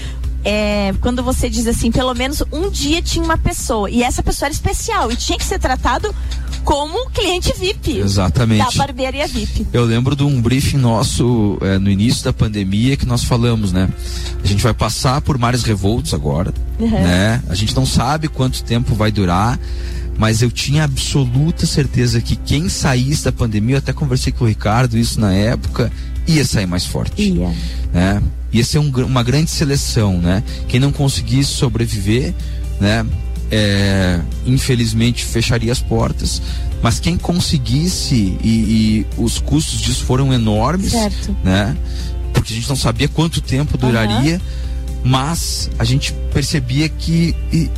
é, 0.44 0.94
quando 1.00 1.22
você 1.22 1.48
diz 1.48 1.66
assim, 1.66 1.90
pelo 1.90 2.14
menos 2.14 2.42
um 2.52 2.70
dia 2.70 3.02
tinha 3.02 3.24
uma 3.24 3.38
pessoa, 3.38 3.90
e 3.90 4.02
essa 4.02 4.22
pessoa 4.22 4.46
era 4.46 4.54
especial, 4.54 5.10
e 5.10 5.16
tinha 5.16 5.38
que 5.38 5.44
ser 5.44 5.58
tratado 5.58 6.14
como 6.64 7.10
cliente 7.10 7.52
VIP. 7.58 7.98
Exatamente. 7.98 8.64
Da 8.64 8.70
barbearia 8.72 9.26
VIP. 9.26 9.66
Eu 9.72 9.84
lembro 9.84 10.16
de 10.16 10.24
um 10.24 10.40
briefing 10.40 10.78
nosso 10.78 11.58
é, 11.60 11.78
no 11.78 11.90
início 11.90 12.24
da 12.24 12.32
pandemia 12.32 12.96
que 12.96 13.06
nós 13.06 13.22
falamos, 13.22 13.72
né? 13.72 13.88
A 14.42 14.46
gente 14.46 14.62
vai 14.62 14.74
passar 14.74 15.20
por 15.20 15.38
mares 15.38 15.62
revoltos 15.62 16.14
agora, 16.14 16.52
uhum. 16.78 16.90
né? 16.90 17.42
A 17.48 17.54
gente 17.54 17.76
não 17.76 17.86
sabe 17.86 18.28
quanto 18.28 18.64
tempo 18.64 18.94
vai 18.94 19.12
durar, 19.12 19.60
mas 20.18 20.42
eu 20.42 20.50
tinha 20.50 20.84
absoluta 20.84 21.66
certeza 21.66 22.20
que 22.20 22.34
quem 22.36 22.68
saísse 22.68 23.24
da 23.24 23.32
pandemia, 23.32 23.76
eu 23.76 23.78
até 23.78 23.92
conversei 23.92 24.32
com 24.32 24.44
o 24.44 24.48
Ricardo 24.48 24.96
isso 24.96 25.20
na 25.20 25.32
época, 25.32 25.92
ia 26.26 26.44
sair 26.44 26.66
mais 26.66 26.86
forte. 26.86 27.20
Ia. 27.20 27.52
Né? 27.92 28.22
Ia 28.52 28.64
ser 28.64 28.78
um, 28.78 28.90
uma 29.04 29.22
grande 29.22 29.50
seleção, 29.50 30.18
né? 30.18 30.42
Quem 30.68 30.80
não 30.80 30.92
conseguisse 30.92 31.50
sobreviver, 31.50 32.32
né? 32.80 33.04
É, 33.56 34.20
infelizmente 34.44 35.24
fecharia 35.24 35.70
as 35.70 35.78
portas, 35.78 36.42
mas 36.82 36.98
quem 36.98 37.16
conseguisse 37.16 38.36
e, 38.42 38.48
e, 38.48 39.06
os 39.16 39.38
custos 39.38 39.80
disso 39.80 40.04
foram 40.04 40.32
enormes, 40.32 40.90
certo. 40.90 41.36
né? 41.44 41.76
Porque 42.32 42.52
a 42.52 42.56
gente 42.56 42.68
não 42.68 42.74
sabia 42.74 43.06
quanto 43.06 43.40
tempo 43.40 43.78
duraria, 43.78 44.34
uhum. 44.34 44.40
mas 45.04 45.70
a 45.78 45.84
gente 45.84 46.12
percebia 46.32 46.88
que 46.88 47.36
e, 47.52 47.70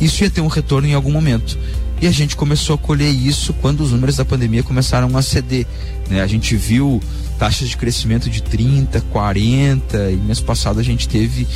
isso 0.00 0.24
ia 0.24 0.30
ter 0.30 0.40
um 0.40 0.46
retorno 0.46 0.88
em 0.88 0.94
algum 0.94 1.12
momento. 1.12 1.58
E 2.00 2.06
a 2.06 2.10
gente 2.10 2.34
começou 2.34 2.74
a 2.74 2.78
colher 2.78 3.10
isso 3.10 3.52
quando 3.54 3.82
os 3.82 3.92
números 3.92 4.16
da 4.16 4.24
pandemia 4.24 4.62
começaram 4.62 5.16
a 5.16 5.22
ceder. 5.22 5.66
Né? 6.10 6.20
A 6.20 6.26
gente 6.26 6.56
viu 6.56 7.00
taxas 7.38 7.68
de 7.68 7.76
crescimento 7.76 8.28
de 8.28 8.42
30, 8.42 9.00
40, 9.02 10.10
e 10.10 10.16
mês 10.16 10.40
passado 10.40 10.80
a 10.80 10.82
gente 10.82 11.08
teve 11.08 11.46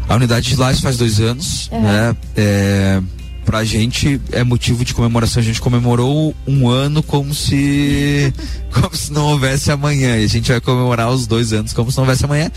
A 0.09 0.15
unidade 0.15 0.51
de 0.51 0.57
Lages 0.57 0.81
faz 0.81 0.97
dois 0.97 1.19
anos, 1.19 1.69
uhum. 1.73 1.81
né? 1.81 2.17
É, 2.37 3.03
pra 3.45 3.65
gente 3.65 4.21
é 4.33 4.43
motivo 4.43 4.85
de 4.85 4.95
comemoração. 4.95 5.41
A 5.43 5.45
gente 5.45 5.61
comemorou 5.61 6.35
um 6.47 6.69
ano 6.69 7.03
como 7.03 7.35
se 7.35 8.33
como 8.73 8.95
se 8.95 9.13
não 9.13 9.27
houvesse 9.27 9.71
amanhã. 9.71 10.17
E 10.19 10.25
a 10.25 10.29
gente 10.29 10.51
vai 10.51 10.61
comemorar 10.61 11.11
os 11.11 11.27
dois 11.27 11.53
anos 11.53 11.73
como 11.73 11.91
se 11.91 11.97
não 11.97 12.05
houvesse 12.05 12.25
amanhã. 12.25 12.51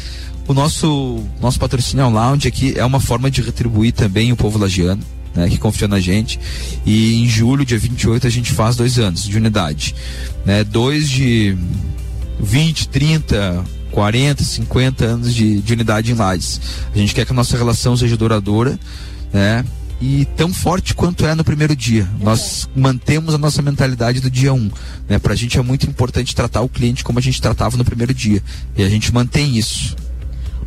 O 0.48 0.54
nosso 0.54 1.24
nosso 1.42 1.60
patrocínio 1.60 2.04
é 2.04 2.08
Lounge 2.08 2.48
aqui 2.48 2.74
é 2.78 2.86
uma 2.86 3.00
forma 3.00 3.30
de 3.30 3.42
retribuir 3.42 3.92
também 3.92 4.32
o 4.32 4.36
povo 4.38 4.58
lagiano 4.58 5.04
né, 5.38 5.48
que 5.48 5.58
confiou 5.58 5.88
na 5.88 6.00
gente. 6.00 6.40
E 6.86 7.22
em 7.22 7.28
julho, 7.28 7.64
dia 7.64 7.78
28, 7.78 8.26
a 8.26 8.30
gente 8.30 8.52
faz 8.52 8.76
dois 8.76 8.98
anos 8.98 9.24
de 9.24 9.38
unidade. 9.38 9.96
Né, 10.44 10.64
dois 10.64 11.08
de 11.10 11.56
20, 12.40 12.90
30, 12.90 13.64
40, 13.92 14.44
50 14.44 15.06
anos 15.06 15.34
de, 15.34 15.62
de 15.62 15.74
unidade 15.74 16.12
em 16.12 16.16
Lages. 16.16 16.60
A 16.94 16.98
gente 16.98 17.14
quer 17.14 17.26
que 17.26 17.32
a 17.32 17.36
nossa 17.36 17.56
relação 17.56 17.96
seja 17.96 18.18
duradoura, 18.18 18.80
né? 19.32 19.64
E 20.00 20.26
tão 20.36 20.54
forte 20.54 20.94
quanto 20.94 21.26
é 21.26 21.34
no 21.34 21.44
primeiro 21.44 21.76
dia. 21.76 22.08
É. 22.20 22.24
Nós 22.24 22.70
mantemos 22.76 23.34
a 23.34 23.38
nossa 23.38 23.62
mentalidade 23.62 24.20
do 24.20 24.30
dia 24.30 24.54
1. 24.54 24.58
Um, 24.58 24.72
né? 25.08 25.20
Para 25.20 25.34
a 25.34 25.36
gente 25.36 25.58
é 25.58 25.62
muito 25.62 25.88
importante 25.88 26.36
tratar 26.36 26.62
o 26.62 26.70
cliente 26.70 27.04
como 27.04 27.20
a 27.20 27.22
gente 27.22 27.42
tratava 27.42 27.78
no 27.78 27.86
primeiro 27.86 28.14
dia. 28.14 28.42
E 28.76 28.84
a 28.84 28.90
gente 28.90 29.14
mantém 29.14 29.58
isso. 29.58 29.96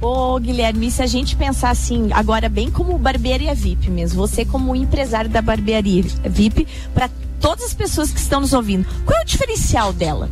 Ô, 0.00 0.38
Guilherme, 0.40 0.90
se 0.90 1.02
a 1.02 1.06
gente 1.06 1.36
pensar 1.36 1.70
assim, 1.70 2.08
agora 2.12 2.48
bem 2.48 2.70
como 2.70 2.96
barbearia 2.98 3.54
VIP 3.54 3.90
mesmo, 3.90 4.26
você 4.26 4.46
como 4.46 4.74
empresário 4.74 5.28
da 5.28 5.42
barbearia 5.42 6.02
VIP, 6.24 6.66
para 6.94 7.10
todas 7.38 7.66
as 7.66 7.74
pessoas 7.74 8.10
que 8.10 8.18
estão 8.18 8.40
nos 8.40 8.54
ouvindo, 8.54 8.86
qual 9.04 9.18
é 9.18 9.22
o 9.22 9.26
diferencial 9.26 9.92
dela? 9.92 10.30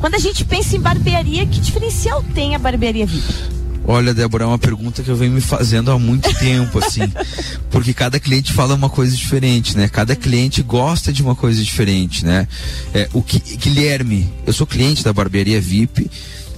Quando 0.00 0.16
a 0.16 0.18
gente 0.18 0.44
pensa 0.44 0.76
em 0.76 0.80
barbearia, 0.80 1.46
que 1.46 1.60
diferencial 1.60 2.22
tem 2.34 2.54
a 2.54 2.58
barbearia 2.58 3.06
VIP? 3.06 3.53
Olha, 3.86 4.14
Débora, 4.14 4.44
é 4.44 4.46
uma 4.46 4.58
pergunta 4.58 5.02
que 5.02 5.10
eu 5.10 5.16
venho 5.16 5.32
me 5.32 5.40
fazendo 5.40 5.90
há 5.90 5.98
muito 5.98 6.32
tempo, 6.38 6.78
assim. 6.78 7.10
Porque 7.70 7.92
cada 7.92 8.18
cliente 8.18 8.52
fala 8.52 8.74
uma 8.74 8.88
coisa 8.88 9.14
diferente, 9.14 9.76
né? 9.76 9.88
Cada 9.88 10.16
cliente 10.16 10.62
gosta 10.62 11.12
de 11.12 11.22
uma 11.22 11.34
coisa 11.34 11.62
diferente, 11.62 12.24
né? 12.24 12.48
É, 12.94 13.08
o 13.12 13.22
que, 13.22 13.38
Guilherme, 13.56 14.32
eu 14.46 14.52
sou 14.52 14.66
cliente 14.66 15.04
da 15.04 15.12
barbearia 15.12 15.60
VIP 15.60 16.10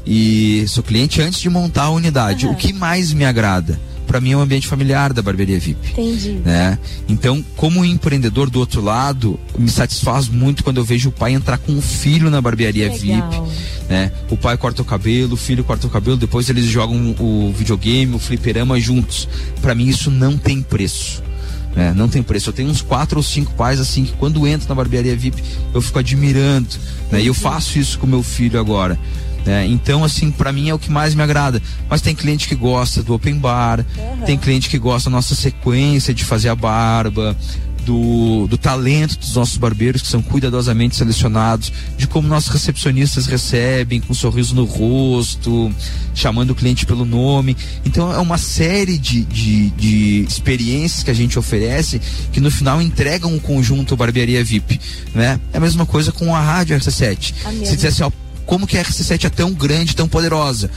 e 0.07 0.65
sou 0.69 0.85
cliente 0.85 1.21
antes 1.21 1.41
de 1.41 1.51
montar 1.51 1.85
a 1.85 1.91
unidade. 1.91 2.47
Uhum. 2.47 2.53
O 2.53 2.57
que 2.57 2.73
mais 2.73 3.13
me 3.13 3.25
agrada? 3.25 3.79
Para 4.07 4.21
mim 4.21 4.33
é 4.33 4.37
o 4.37 4.39
um 4.39 4.43
ambiente 4.43 4.67
familiar 4.67 5.13
da 5.13 5.21
barbearia 5.21 5.59
VIP. 5.59 5.91
Entendi. 5.91 6.41
Né? 6.45 6.79
Então, 7.09 7.45
como 7.57 7.85
empreendedor 7.85 8.49
do 8.49 8.59
outro 8.59 8.81
lado, 8.81 9.39
me 9.59 9.69
satisfaz 9.69 10.29
muito 10.29 10.63
quando 10.63 10.79
eu 10.79 10.85
vejo 10.85 11.09
o 11.09 11.13
pai 11.13 11.33
entrar 11.33 11.59
com 11.59 11.77
o 11.77 11.83
filho 11.83 12.31
na 12.31 12.41
barbearia 12.41 12.91
Legal. 12.91 12.99
VIP. 12.99 13.53
Né? 13.89 14.13
O 14.31 14.37
pai 14.37 14.57
corta 14.57 14.83
o 14.83 14.85
cabelo, 14.85 15.35
o 15.35 15.37
filho 15.37 15.65
corta 15.65 15.87
o 15.87 15.91
cabelo, 15.91 16.17
depois 16.17 16.49
eles 16.49 16.65
jogam 16.67 17.15
o 17.19 17.53
videogame, 17.53 18.15
o 18.15 18.19
fliperama 18.19 18.79
juntos. 18.81 19.29
Para 19.61 19.75
mim 19.75 19.87
isso 19.89 20.11
não 20.11 20.37
tem 20.37 20.63
preço. 20.63 21.23
Né? 21.75 21.93
Não 21.95 22.09
tem 22.09 22.23
preço. 22.23 22.49
Eu 22.49 22.55
tenho 22.55 22.71
uns 22.71 22.81
quatro 22.81 23.19
ou 23.19 23.23
cinco 23.23 23.53
pais 23.53 23.79
assim 23.79 24.05
que 24.05 24.13
quando 24.13 24.47
entro 24.47 24.69
na 24.69 24.75
barbearia 24.75 25.15
VIP 25.15 25.43
eu 25.75 25.83
fico 25.83 25.99
admirando. 25.99 26.69
Né? 27.11 27.23
E 27.23 27.27
eu 27.27 27.35
faço 27.35 27.79
isso 27.79 27.99
com 27.99 28.07
meu 28.07 28.23
filho 28.23 28.59
agora. 28.59 28.99
Né? 29.47 29.65
Então, 29.67 30.03
assim, 30.03 30.31
para 30.31 30.53
mim 30.53 30.69
é 30.69 30.75
o 30.75 30.79
que 30.79 30.91
mais 30.91 31.15
me 31.15 31.23
agrada. 31.23 31.63
Mas 31.89 32.03
tem 32.03 32.15
cliente 32.15 32.49
que 32.49 32.55
gosta 32.57 33.03
do 33.03 33.15
open 33.15 33.39
bar, 33.39 33.79
uhum. 33.97 34.25
tem 34.27 34.37
cliente 34.37 34.69
que 34.69 34.79
gosta 34.79 35.09
da 35.09 35.17
nossa 35.17 35.35
sequência 35.35 36.13
de 36.13 36.25
fazer 36.25 36.49
a 36.49 36.57
barba, 36.57 37.37
do, 37.87 38.49
do, 38.49 38.59
talento 38.59 39.17
dos 39.17 39.37
nossos 39.37 39.57
barbeiros, 39.57 40.03
que 40.03 40.09
são 40.09 40.21
cuidadosamente 40.21 40.97
selecionados, 40.97 41.73
de 41.97 42.09
como 42.09 42.27
nossos 42.27 42.51
recepcionistas 42.51 43.27
recebem, 43.27 44.01
com 44.01 44.13
um 44.13 44.15
sorriso 44.15 44.57
no 44.57 44.65
rosto, 44.65 45.73
chamando 46.13 46.51
o 46.51 46.55
cliente 46.55 46.85
pelo 46.85 47.05
nome. 47.05 47.57
Então 47.85 48.13
é 48.13 48.19
uma 48.19 48.39
série 48.39 48.99
de, 48.99 49.23
de, 49.23 49.71
de 49.71 50.27
experiências 50.29 51.05
que 51.05 51.11
a 51.13 51.15
gente 51.15 51.39
oferece 51.39 52.01
que 52.33 52.41
no 52.41 52.51
final 52.51 52.83
entregam 52.83 53.33
um 53.33 53.39
conjunto 53.39 53.97
barbearia 53.97 54.43
VIP. 54.43 54.81
Né? 55.15 55.39
É 55.53 55.59
a 55.59 55.61
mesma 55.61 55.87
coisa 55.87 56.11
com 56.11 56.35
a 56.35 56.41
rádio 56.41 56.77
RC7. 56.77 57.35
Se 57.65 57.77
dissesse, 57.77 58.03
ó, 58.03 58.11
como 58.47 58.67
que 58.67 58.79
a 58.79 58.85
RC7 58.85 59.25
é 59.25 59.29
tão 59.29 59.53
grande, 59.53 59.95
tão 59.95 60.09
poderosa? 60.09 60.71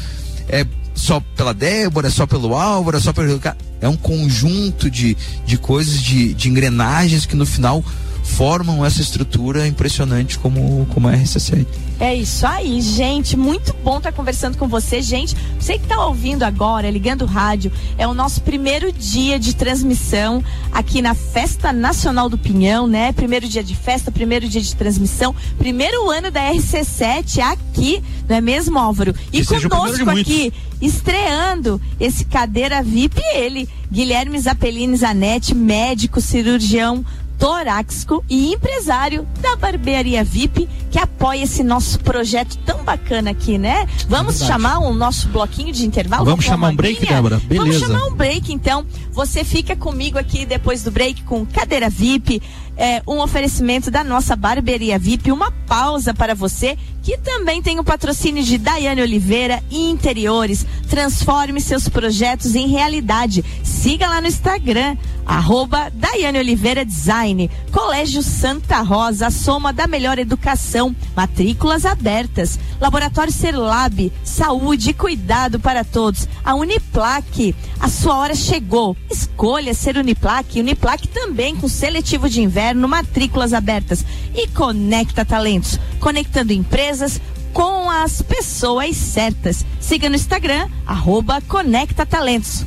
É 0.49 0.65
só 0.95 1.21
pela 1.35 1.53
Débora, 1.53 2.07
é 2.07 2.11
só 2.11 2.25
pelo 2.27 2.55
Álvaro, 2.55 2.97
é 2.97 2.99
só 2.99 3.13
pelo. 3.13 3.39
É 3.79 3.87
um 3.87 3.95
conjunto 3.95 4.89
de, 4.89 5.15
de 5.45 5.57
coisas, 5.57 6.01
de, 6.01 6.33
de 6.33 6.49
engrenagens 6.49 7.25
que 7.25 7.35
no 7.35 7.45
final 7.45 7.83
formam 8.29 8.85
essa 8.85 9.01
estrutura 9.01 9.67
impressionante 9.67 10.39
como, 10.39 10.85
como 10.93 11.07
a 11.07 11.13
RC7. 11.13 11.65
É 11.99 12.15
isso 12.15 12.47
aí, 12.47 12.79
gente. 12.79 13.35
Muito 13.35 13.73
bom 13.83 13.97
estar 13.97 14.13
conversando 14.13 14.57
com 14.57 14.69
você, 14.69 15.01
gente. 15.01 15.35
Você 15.59 15.77
que 15.77 15.83
está 15.83 16.05
ouvindo 16.05 16.43
agora, 16.43 16.89
ligando 16.89 17.23
o 17.23 17.25
rádio, 17.25 17.71
é 17.97 18.07
o 18.07 18.13
nosso 18.13 18.41
primeiro 18.41 18.93
dia 18.93 19.37
de 19.37 19.53
transmissão 19.53 20.41
aqui 20.71 21.01
na 21.01 21.13
Festa 21.13 21.73
Nacional 21.73 22.29
do 22.29 22.37
Pinhão, 22.37 22.87
né? 22.87 23.11
Primeiro 23.11 23.49
dia 23.49 23.61
de 23.61 23.75
festa, 23.75 24.11
primeiro 24.11 24.47
dia 24.47 24.61
de 24.61 24.73
transmissão, 24.73 25.35
primeiro 25.57 26.09
ano 26.09 26.31
da 26.31 26.41
RC7 26.53 27.41
aqui, 27.41 28.01
não 28.29 28.37
é 28.37 28.41
mesmo, 28.41 28.79
Álvaro? 28.79 29.13
E 29.33 29.45
que 29.45 29.67
conosco 29.67 30.09
aqui, 30.09 30.53
estreando 30.79 31.81
esse 31.99 32.23
cadeira 32.23 32.81
VIP, 32.81 33.21
ele, 33.33 33.67
Guilherme 33.91 34.39
Zapelini 34.39 34.95
Zanetti, 34.95 35.53
médico, 35.53 36.21
cirurgião 36.21 37.03
torácico 37.39 38.23
e 38.29 38.53
empresário 38.53 39.25
da 39.39 39.55
Barbearia 39.55 40.23
VIP, 40.25 40.67
que 40.91 40.99
apoia 40.99 41.43
esse 41.43 41.63
nosso 41.63 41.97
projeto 42.01 42.57
tão 42.65 42.83
bacana 42.83 43.31
aqui, 43.31 43.57
né? 43.57 43.87
Vamos 44.09 44.41
é 44.41 44.45
chamar 44.45 44.79
o 44.79 44.93
nosso 44.93 45.29
bloquinho 45.29 45.71
de 45.71 45.85
intervalo? 45.85 46.25
Vamos 46.25 46.43
chamar 46.43 46.69
um 46.69 46.75
break, 46.75 47.05
Débora? 47.05 47.39
Beleza. 47.45 47.65
Vamos 47.65 47.79
chamar 47.79 48.05
um 48.07 48.15
break, 48.15 48.53
então. 48.53 48.85
Você 49.13 49.43
fica 49.43 49.75
comigo 49.75 50.17
aqui 50.19 50.45
depois 50.45 50.83
do 50.83 50.91
break 50.91 51.23
com 51.23 51.45
cadeira 51.45 51.89
VIP, 51.89 52.41
é, 52.79 53.03
um 53.05 53.19
oferecimento 53.19 53.91
da 53.91 54.05
nossa 54.05 54.37
Barbearia 54.37 54.97
VIP, 54.97 55.33
uma 55.33 55.51
pausa 55.51 56.13
para 56.13 56.33
você 56.33 56.77
que 57.09 57.17
também 57.17 57.59
tem 57.59 57.79
o 57.79 57.83
patrocínio 57.83 58.43
de 58.43 58.57
Daiane 58.57 59.01
Oliveira 59.01 59.63
e 59.71 59.89
Interiores. 59.89 60.63
Transforme 60.87 61.59
seus 61.59 61.89
projetos 61.89 62.53
em 62.53 62.67
realidade. 62.67 63.43
Siga 63.63 64.07
lá 64.07 64.21
no 64.21 64.27
Instagram, 64.27 64.95
arroba 65.25 65.89
Daiane 65.91 66.37
Oliveira 66.37 66.85
Design. 66.85 67.49
Colégio 67.71 68.21
Santa 68.21 68.81
Rosa, 68.81 69.27
a 69.27 69.31
soma 69.31 69.73
da 69.73 69.87
melhor 69.87 70.19
educação. 70.19 70.95
Matrículas 71.15 71.83
abertas. 71.83 72.59
Laboratório 72.79 73.33
Serlab, 73.33 74.11
saúde 74.23 74.91
e 74.91 74.93
cuidado 74.93 75.59
para 75.59 75.83
todos. 75.83 76.27
A 76.43 76.53
Uniplaque, 76.53 77.55
a 77.79 77.87
sua 77.89 78.17
hora 78.17 78.35
chegou. 78.35 78.95
Escolha 79.09 79.73
ser 79.73 79.97
Uniplaque. 79.97 80.59
Uniplaque 80.59 81.07
também 81.07 81.55
com 81.55 81.67
seletivo 81.67 82.29
de 82.29 82.41
inverno, 82.41 82.68
matrículas 82.75 83.53
abertas. 83.53 84.05
E 84.33 84.47
Conecta 84.47 85.25
Talentos, 85.25 85.79
conectando 85.99 86.53
empresas 86.53 87.21
com 87.53 87.89
as 87.89 88.21
pessoas 88.21 88.95
certas. 88.95 89.65
Siga 89.79 90.09
no 90.09 90.15
Instagram, 90.15 90.67
arroba 90.85 91.41
Conecta 91.41 92.05
Talentos. 92.05 92.65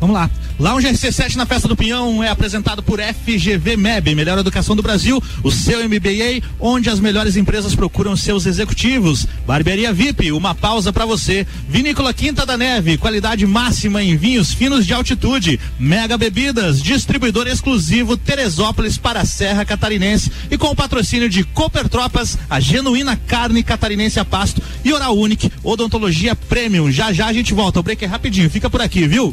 Vamos 0.00 0.14
lá. 0.14 0.30
Lounge 0.58 0.88
RC7 0.88 1.36
na 1.36 1.46
Festa 1.46 1.68
do 1.68 1.76
Pinhão 1.76 2.20
é 2.20 2.28
apresentado 2.28 2.82
por 2.82 2.98
FGV 2.98 3.76
MEB, 3.76 4.16
Melhor 4.16 4.36
Educação 4.36 4.74
do 4.74 4.82
Brasil, 4.82 5.22
o 5.44 5.52
seu 5.52 5.88
MBA, 5.88 6.42
onde 6.58 6.90
as 6.90 6.98
melhores 6.98 7.36
empresas 7.36 7.76
procuram 7.76 8.16
seus 8.16 8.44
executivos. 8.44 9.24
Barbearia 9.46 9.92
VIP, 9.92 10.32
uma 10.32 10.56
pausa 10.56 10.92
para 10.92 11.06
você. 11.06 11.46
Vinícola 11.68 12.12
Quinta 12.12 12.44
da 12.44 12.56
Neve, 12.56 12.98
qualidade 12.98 13.46
máxima 13.46 14.02
em 14.02 14.16
vinhos 14.16 14.52
finos 14.52 14.84
de 14.84 14.92
altitude. 14.92 15.60
Mega 15.78 16.18
Bebidas, 16.18 16.82
distribuidor 16.82 17.46
exclusivo 17.46 18.16
Teresópolis 18.16 18.98
para 18.98 19.20
a 19.20 19.24
Serra 19.24 19.64
Catarinense 19.64 20.32
e 20.50 20.58
com 20.58 20.66
o 20.66 20.76
patrocínio 20.76 21.28
de 21.28 21.44
Cooper 21.44 21.88
Tropas, 21.88 22.36
a 22.50 22.58
genuína 22.58 23.16
carne 23.16 23.62
catarinense 23.62 24.18
a 24.18 24.24
pasto 24.24 24.60
e 24.84 24.92
Oral 24.92 25.16
Unique, 25.16 25.52
odontologia 25.62 26.34
premium. 26.34 26.90
Já 26.90 27.12
já 27.12 27.26
a 27.26 27.32
gente 27.32 27.54
volta. 27.54 27.78
O 27.78 27.82
break 27.84 28.04
é 28.04 28.08
rapidinho, 28.08 28.50
fica 28.50 28.68
por 28.68 28.82
aqui, 28.82 29.06
viu? 29.06 29.32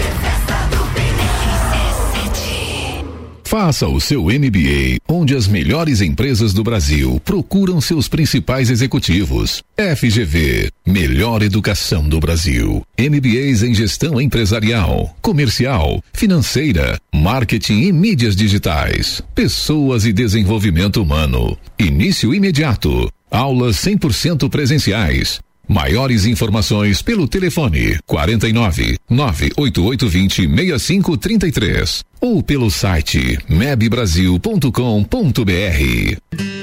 Faça 3.51 3.85
o 3.85 3.99
seu 3.99 4.27
MBA, 4.27 5.01
onde 5.09 5.35
as 5.35 5.45
melhores 5.45 5.99
empresas 5.99 6.53
do 6.53 6.63
Brasil 6.63 7.21
procuram 7.25 7.81
seus 7.81 8.07
principais 8.07 8.69
executivos. 8.69 9.61
FGV, 9.77 10.71
melhor 10.87 11.43
educação 11.43 12.07
do 12.07 12.17
Brasil. 12.17 12.81
MBAs 12.97 13.61
em 13.61 13.73
gestão 13.73 14.21
empresarial, 14.21 15.13
comercial, 15.21 16.01
financeira, 16.13 16.97
marketing 17.13 17.81
e 17.81 17.91
mídias 17.91 18.37
digitais, 18.37 19.21
pessoas 19.35 20.05
e 20.05 20.13
desenvolvimento 20.13 21.03
humano. 21.03 21.57
Início 21.77 22.33
imediato. 22.33 23.11
Aulas 23.29 23.75
100% 23.75 24.49
presenciais. 24.49 25.41
Maiores 25.71 26.25
informações 26.25 27.01
pelo 27.01 27.29
telefone 27.29 27.97
49 28.05 28.97
98820 29.09 30.49
6533 30.49 32.03
ou 32.19 32.43
pelo 32.43 32.69
site 32.69 33.39
mebbrasil.com.br. 33.47 36.17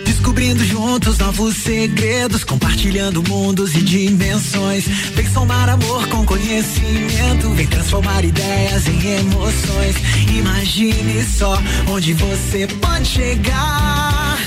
Descobrindo 0.05 0.62
juntos 0.62 1.16
novos 1.16 1.57
segredos, 1.57 2.44
compartilhando 2.44 3.23
mundos 3.27 3.75
e 3.75 3.81
dimensões. 3.81 4.87
Vem 5.14 5.27
somar 5.31 5.71
amor 5.71 6.07
com 6.09 6.27
conhecimento, 6.27 7.49
vem 7.55 7.66
transformar 7.66 8.27
ideias 8.27 8.87
em 8.88 9.07
emoções. 9.21 9.97
Imagine 10.37 11.25
só 11.25 11.59
onde 11.88 12.12
você 12.12 12.66
pode 12.66 13.07
chegar. 13.07 14.38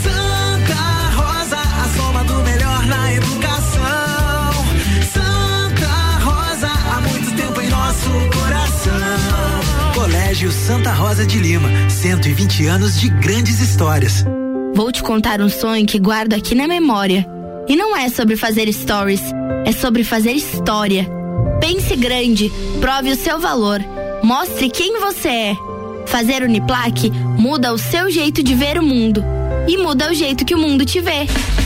Santa 0.00 0.43
Colégio 10.44 10.52
Santa 10.52 10.92
Rosa 10.92 11.24
de 11.24 11.38
Lima, 11.38 11.70
120 11.88 12.66
anos 12.66 13.00
de 13.00 13.08
grandes 13.08 13.60
histórias. 13.60 14.26
Vou 14.74 14.92
te 14.92 15.02
contar 15.02 15.40
um 15.40 15.48
sonho 15.48 15.86
que 15.86 15.98
guardo 15.98 16.34
aqui 16.34 16.54
na 16.54 16.68
memória. 16.68 17.26
E 17.66 17.74
não 17.74 17.96
é 17.96 18.10
sobre 18.10 18.36
fazer 18.36 18.70
stories, 18.70 19.22
é 19.64 19.72
sobre 19.72 20.04
fazer 20.04 20.32
história. 20.32 21.08
Pense 21.60 21.96
grande, 21.96 22.52
prove 22.78 23.12
o 23.12 23.16
seu 23.16 23.40
valor, 23.40 23.80
mostre 24.22 24.68
quem 24.68 25.00
você 25.00 25.28
é. 25.28 25.56
Fazer 26.04 26.42
Uniplaque 26.42 27.10
muda 27.38 27.72
o 27.72 27.78
seu 27.78 28.10
jeito 28.10 28.42
de 28.42 28.54
ver 28.54 28.78
o 28.78 28.82
mundo 28.82 29.24
e 29.66 29.78
muda 29.78 30.10
o 30.10 30.14
jeito 30.14 30.44
que 30.44 30.54
o 30.54 30.58
mundo 30.58 30.84
te 30.84 31.00
vê. 31.00 31.26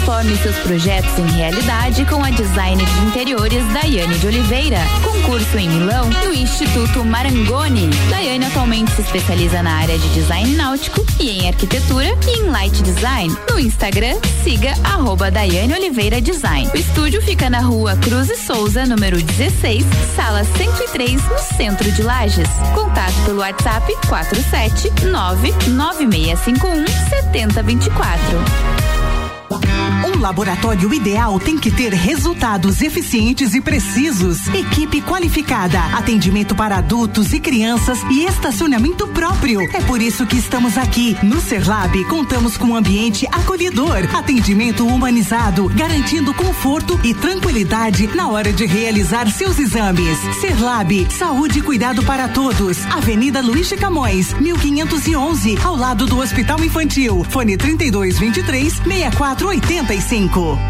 Transforme 0.00 0.36
seus 0.38 0.56
projetos 0.60 1.18
em 1.18 1.26
realidade 1.36 2.06
com 2.06 2.24
a 2.24 2.30
designer 2.30 2.86
de 2.86 3.06
interiores 3.06 3.62
Daiane 3.70 4.18
de 4.18 4.26
Oliveira. 4.28 4.78
Concurso 5.04 5.58
em 5.58 5.68
Milão 5.68 6.08
no 6.24 6.32
Instituto 6.32 7.04
Marangoni. 7.04 7.90
Daiane 8.08 8.46
atualmente 8.46 8.90
se 8.92 9.02
especializa 9.02 9.62
na 9.62 9.72
área 9.72 9.98
de 9.98 10.08
design 10.14 10.56
náutico 10.56 11.04
e 11.18 11.30
em 11.30 11.48
arquitetura 11.48 12.16
e 12.26 12.40
em 12.40 12.44
light 12.44 12.82
design. 12.82 13.36
No 13.50 13.60
Instagram, 13.60 14.16
siga 14.42 14.72
arroba 14.84 15.30
Daiane 15.30 15.74
Oliveira 15.74 16.18
Design. 16.18 16.70
O 16.72 16.76
estúdio 16.78 17.20
fica 17.20 17.50
na 17.50 17.60
rua 17.60 17.94
Cruz 17.96 18.30
e 18.30 18.36
Souza, 18.36 18.86
número 18.86 19.20
16, 19.22 19.84
sala 20.16 20.44
103, 20.44 21.22
no 21.28 21.38
centro 21.56 21.92
de 21.92 22.02
Lages. 22.02 22.48
Contato 22.74 23.14
pelo 23.26 23.40
WhatsApp 23.40 23.94
47 24.08 24.90
99651 25.04 26.86
7024. 27.10 28.79
Laboratório 30.20 30.92
ideal 30.92 31.40
tem 31.40 31.56
que 31.56 31.70
ter 31.70 31.94
resultados 31.94 32.82
eficientes 32.82 33.54
e 33.54 33.60
precisos, 33.60 34.46
equipe 34.48 35.00
qualificada, 35.00 35.80
atendimento 35.96 36.54
para 36.54 36.76
adultos 36.76 37.32
e 37.32 37.40
crianças 37.40 37.98
e 38.10 38.26
estacionamento 38.26 39.08
próprio. 39.08 39.62
É 39.74 39.80
por 39.80 40.02
isso 40.02 40.26
que 40.26 40.36
estamos 40.36 40.76
aqui. 40.76 41.16
No 41.22 41.40
Serlab, 41.40 42.04
contamos 42.04 42.58
com 42.58 42.66
um 42.66 42.76
ambiente 42.76 43.26
acolhedor, 43.32 44.14
atendimento 44.14 44.86
humanizado, 44.86 45.70
garantindo 45.70 46.34
conforto 46.34 47.00
e 47.02 47.14
tranquilidade 47.14 48.06
na 48.14 48.28
hora 48.28 48.52
de 48.52 48.66
realizar 48.66 49.26
seus 49.30 49.58
exames. 49.58 50.18
Serlab, 50.38 51.10
saúde 51.10 51.60
e 51.60 51.62
cuidado 51.62 52.02
para 52.02 52.28
todos. 52.28 52.84
Avenida 52.86 53.40
Luiz 53.40 53.70
de 53.70 53.76
Camões, 53.76 54.34
1511, 54.34 55.56
ao 55.64 55.74
lado 55.74 56.04
do 56.04 56.18
Hospital 56.18 56.62
Infantil. 56.62 57.24
Fone 57.30 57.56
3223 57.56 58.74
6485 58.84 60.09
cinco 60.10 60.69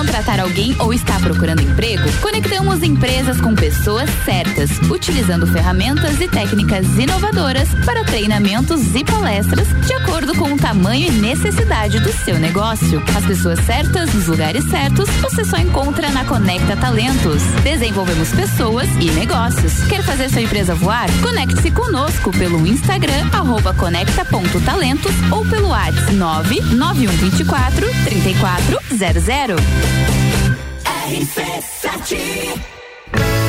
contratar 0.00 0.40
alguém 0.40 0.74
ou 0.78 0.94
está 0.94 1.20
procurando 1.20 1.60
emprego? 1.60 2.10
Conectamos 2.22 2.82
empresas 2.82 3.38
com 3.38 3.54
pessoas 3.54 4.08
certas, 4.24 4.70
utilizando 4.90 5.46
ferramentas 5.46 6.18
e 6.18 6.26
técnicas 6.26 6.86
inovadoras 6.96 7.68
para 7.84 8.02
treinamentos 8.02 8.94
e 8.94 9.04
palestras 9.04 9.68
de 9.86 9.92
acordo 9.92 10.34
com 10.36 10.54
o 10.54 10.56
tamanho 10.56 11.06
e 11.06 11.10
necessidade 11.10 12.00
do 12.00 12.10
seu 12.24 12.38
negócio. 12.38 13.02
As 13.14 13.26
pessoas 13.26 13.60
certas 13.66 14.14
nos 14.14 14.26
lugares 14.26 14.64
certos 14.70 15.10
você 15.20 15.44
só 15.44 15.58
encontra 15.58 16.08
na 16.08 16.24
Conecta 16.24 16.78
Talentos. 16.78 17.42
Desenvolvemos 17.62 18.30
pessoas 18.30 18.88
e 19.00 19.10
negócios. 19.10 19.84
Quer 19.84 20.02
fazer 20.02 20.30
sua 20.30 20.40
empresa 20.40 20.74
voar? 20.74 21.10
Conecte-se 21.20 21.70
conosco 21.72 22.30
pelo 22.30 22.66
Instagram 22.66 23.28
arroba 23.32 23.74
conecta.talentos 23.74 25.12
ou 25.30 25.44
pelo 25.44 25.68
WhatsApp 25.68 26.14
99124 26.14 27.86
3400. 28.04 29.89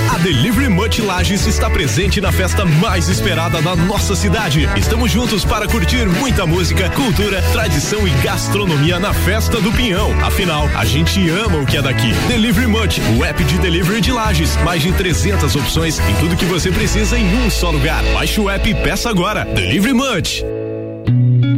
A 0.09 0.17
Delivery 0.17 0.67
Much 0.67 0.97
Lages 0.97 1.45
está 1.45 1.69
presente 1.69 2.19
na 2.19 2.31
festa 2.31 2.65
mais 2.65 3.07
esperada 3.07 3.61
da 3.61 3.75
nossa 3.75 4.15
cidade. 4.15 4.67
Estamos 4.75 5.11
juntos 5.11 5.45
para 5.45 5.67
curtir 5.67 6.07
muita 6.07 6.47
música, 6.47 6.89
cultura, 6.89 7.39
tradição 7.51 8.07
e 8.07 8.11
gastronomia 8.23 8.99
na 8.99 9.13
festa 9.13 9.61
do 9.61 9.71
Pinhão. 9.73 10.09
Afinal, 10.25 10.67
a 10.75 10.83
gente 10.85 11.29
ama 11.29 11.59
o 11.59 11.65
que 11.65 11.77
é 11.77 11.83
daqui. 11.83 12.11
Delivery 12.27 12.65
Much, 12.65 12.99
o 13.15 13.23
app 13.23 13.43
de 13.43 13.59
delivery 13.59 14.01
de 14.01 14.11
Lages. 14.11 14.55
Mais 14.63 14.81
de 14.81 14.91
300 14.91 15.55
opções 15.55 15.99
e 15.99 16.19
tudo 16.19 16.35
que 16.35 16.45
você 16.45 16.71
precisa 16.71 17.15
em 17.15 17.45
um 17.45 17.49
só 17.51 17.69
lugar. 17.69 18.03
Baixe 18.13 18.41
o 18.41 18.49
app 18.49 18.67
e 18.67 18.73
peça 18.73 19.07
agora. 19.07 19.45
Delivery 19.45 19.93
Much. 19.93 20.43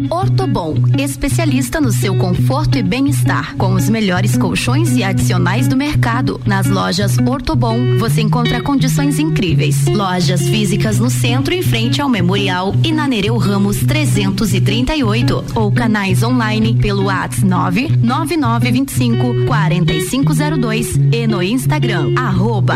Ortobon, 0.10 0.76
especialista 0.98 1.80
no 1.80 1.92
seu 1.92 2.16
conforto 2.16 2.78
e 2.78 2.84
bem-estar, 2.84 3.56
com 3.56 3.74
os 3.74 3.90
melhores 3.90 4.38
colchões 4.38 4.96
e 4.96 5.04
adicionais 5.04 5.68
do 5.68 5.76
mercado. 5.76 6.40
Nas 6.46 6.68
lojas 6.68 7.18
Ortobon, 7.18 7.98
você 7.98 8.22
encontra 8.22 8.62
condições 8.62 9.20
incríveis. 9.20 9.86
Lojas 9.88 10.48
físicas 10.48 11.00
no 11.00 11.10
centro, 11.10 11.54
em 11.54 11.62
frente 11.62 12.02
ao 12.02 12.10
Memorial 12.10 12.74
e 12.84 12.92
na 12.92 13.08
Nereu 13.08 13.38
Ramos 13.38 13.78
338. 13.78 15.44
Ou 15.56 15.72
canais 15.72 16.24
online 16.24 16.76
pelo 16.76 17.06
WhatsApp 17.06 17.44
99925 17.44 19.46
4502 19.46 21.00
e 21.12 21.28
no 21.28 21.42
Instagram, 21.42 22.14
arroba 22.16 22.76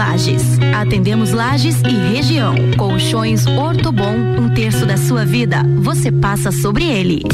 Lages. 0.00 0.58
Atendemos 0.74 1.32
Lages 1.32 1.82
e 1.82 2.14
região. 2.14 2.54
Colchões 2.76 3.46
Ortobon, 3.46 4.16
um 4.38 4.48
terço 4.48 4.86
da 4.86 4.96
sua 4.96 5.24
vida. 5.24 5.62
Você 5.78 6.10
passa 6.30 6.52
sobre 6.52 6.84
ele. 6.84 7.24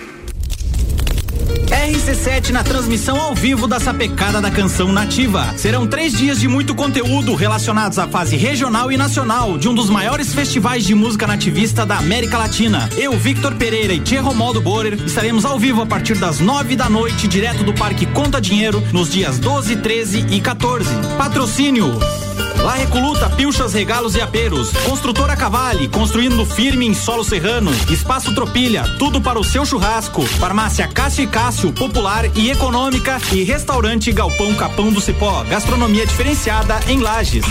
RC7 1.67 2.51
na 2.51 2.63
transmissão 2.63 3.21
ao 3.21 3.35
vivo 3.35 3.67
da 3.67 3.81
Sapecada 3.81 4.41
da 4.41 4.51
Canção 4.51 4.93
Nativa. 4.93 5.53
Serão 5.57 5.87
três 5.87 6.13
dias 6.13 6.41
de 6.41 6.49
muito 6.49 6.75
conteúdo 6.75 7.35
relacionados 7.35 7.99
à 7.99 8.07
fase 8.07 8.37
regional 8.37 8.91
e 8.93 8.97
nacional 8.97 9.59
de 9.59 9.69
um 9.69 9.75
dos 9.75 9.91
maiores 9.91 10.35
festivais 10.35 10.85
de 10.85 10.95
música 10.95 11.27
nativista 11.27 11.85
da 11.85 11.99
América 11.99 12.39
Latina. 12.39 12.89
Eu, 12.97 13.13
Victor 13.13 13.55
Pereira 13.55 13.93
e 13.93 14.01
Tia 14.01 14.23
Romaldo 14.23 14.61
Borer 14.61 14.95
estaremos 15.05 15.45
ao 15.45 15.59
vivo 15.59 15.83
a 15.83 15.87
partir 15.87 16.17
das 16.17 16.41
nove 16.41 16.77
da 16.77 16.89
noite, 16.89 17.29
direto 17.29 17.65
do 17.65 17.75
Parque 17.75 18.07
Conta 18.07 18.41
Dinheiro, 18.41 18.83
nos 18.93 19.11
dias 19.11 19.39
12, 19.39 19.77
13 19.77 20.27
e 20.31 20.41
14. 20.41 20.89
Patrocínio. 21.19 22.26
La 22.67 22.73
Recoluta, 22.73 23.31
Pilchas, 23.31 23.73
Regalos 23.73 24.17
e 24.17 24.21
Aperos. 24.21 24.73
Construtora 24.73 25.37
Cavale, 25.37 25.87
construindo 25.87 26.45
firme 26.45 26.85
em 26.85 26.95
solo 26.95 27.23
serrano. 27.23 27.71
Espaço 27.89 28.35
Tropilha, 28.35 28.83
tudo 28.99 29.21
para 29.21 29.39
o 29.39 29.45
seu 29.45 29.65
churrasco. 29.65 30.23
Farmácia 30.23 30.89
Cássio 30.89 31.23
e 31.23 31.27
Cássio, 31.29 31.73
popular 31.73 32.25
e 32.37 32.51
econômica. 32.51 33.21
E 33.33 33.45
restaurante 33.45 34.11
Galpão 34.11 34.53
Capão 34.57 34.93
do 34.93 35.01
Cipó, 35.01 35.45
gastronomia 35.45 36.05
diferenciada 36.05 36.81
em 36.89 36.99
Lages. 36.99 37.45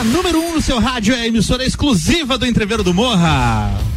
A 0.00 0.04
número 0.04 0.40
1 0.40 0.46
um 0.46 0.54
no 0.54 0.62
seu 0.62 0.80
rádio 0.80 1.14
é 1.14 1.20
a 1.20 1.26
emissora 1.26 1.62
exclusiva 1.62 2.38
do 2.38 2.46
Entreveiro 2.46 2.82
do 2.82 2.94
Morra. 2.94 3.93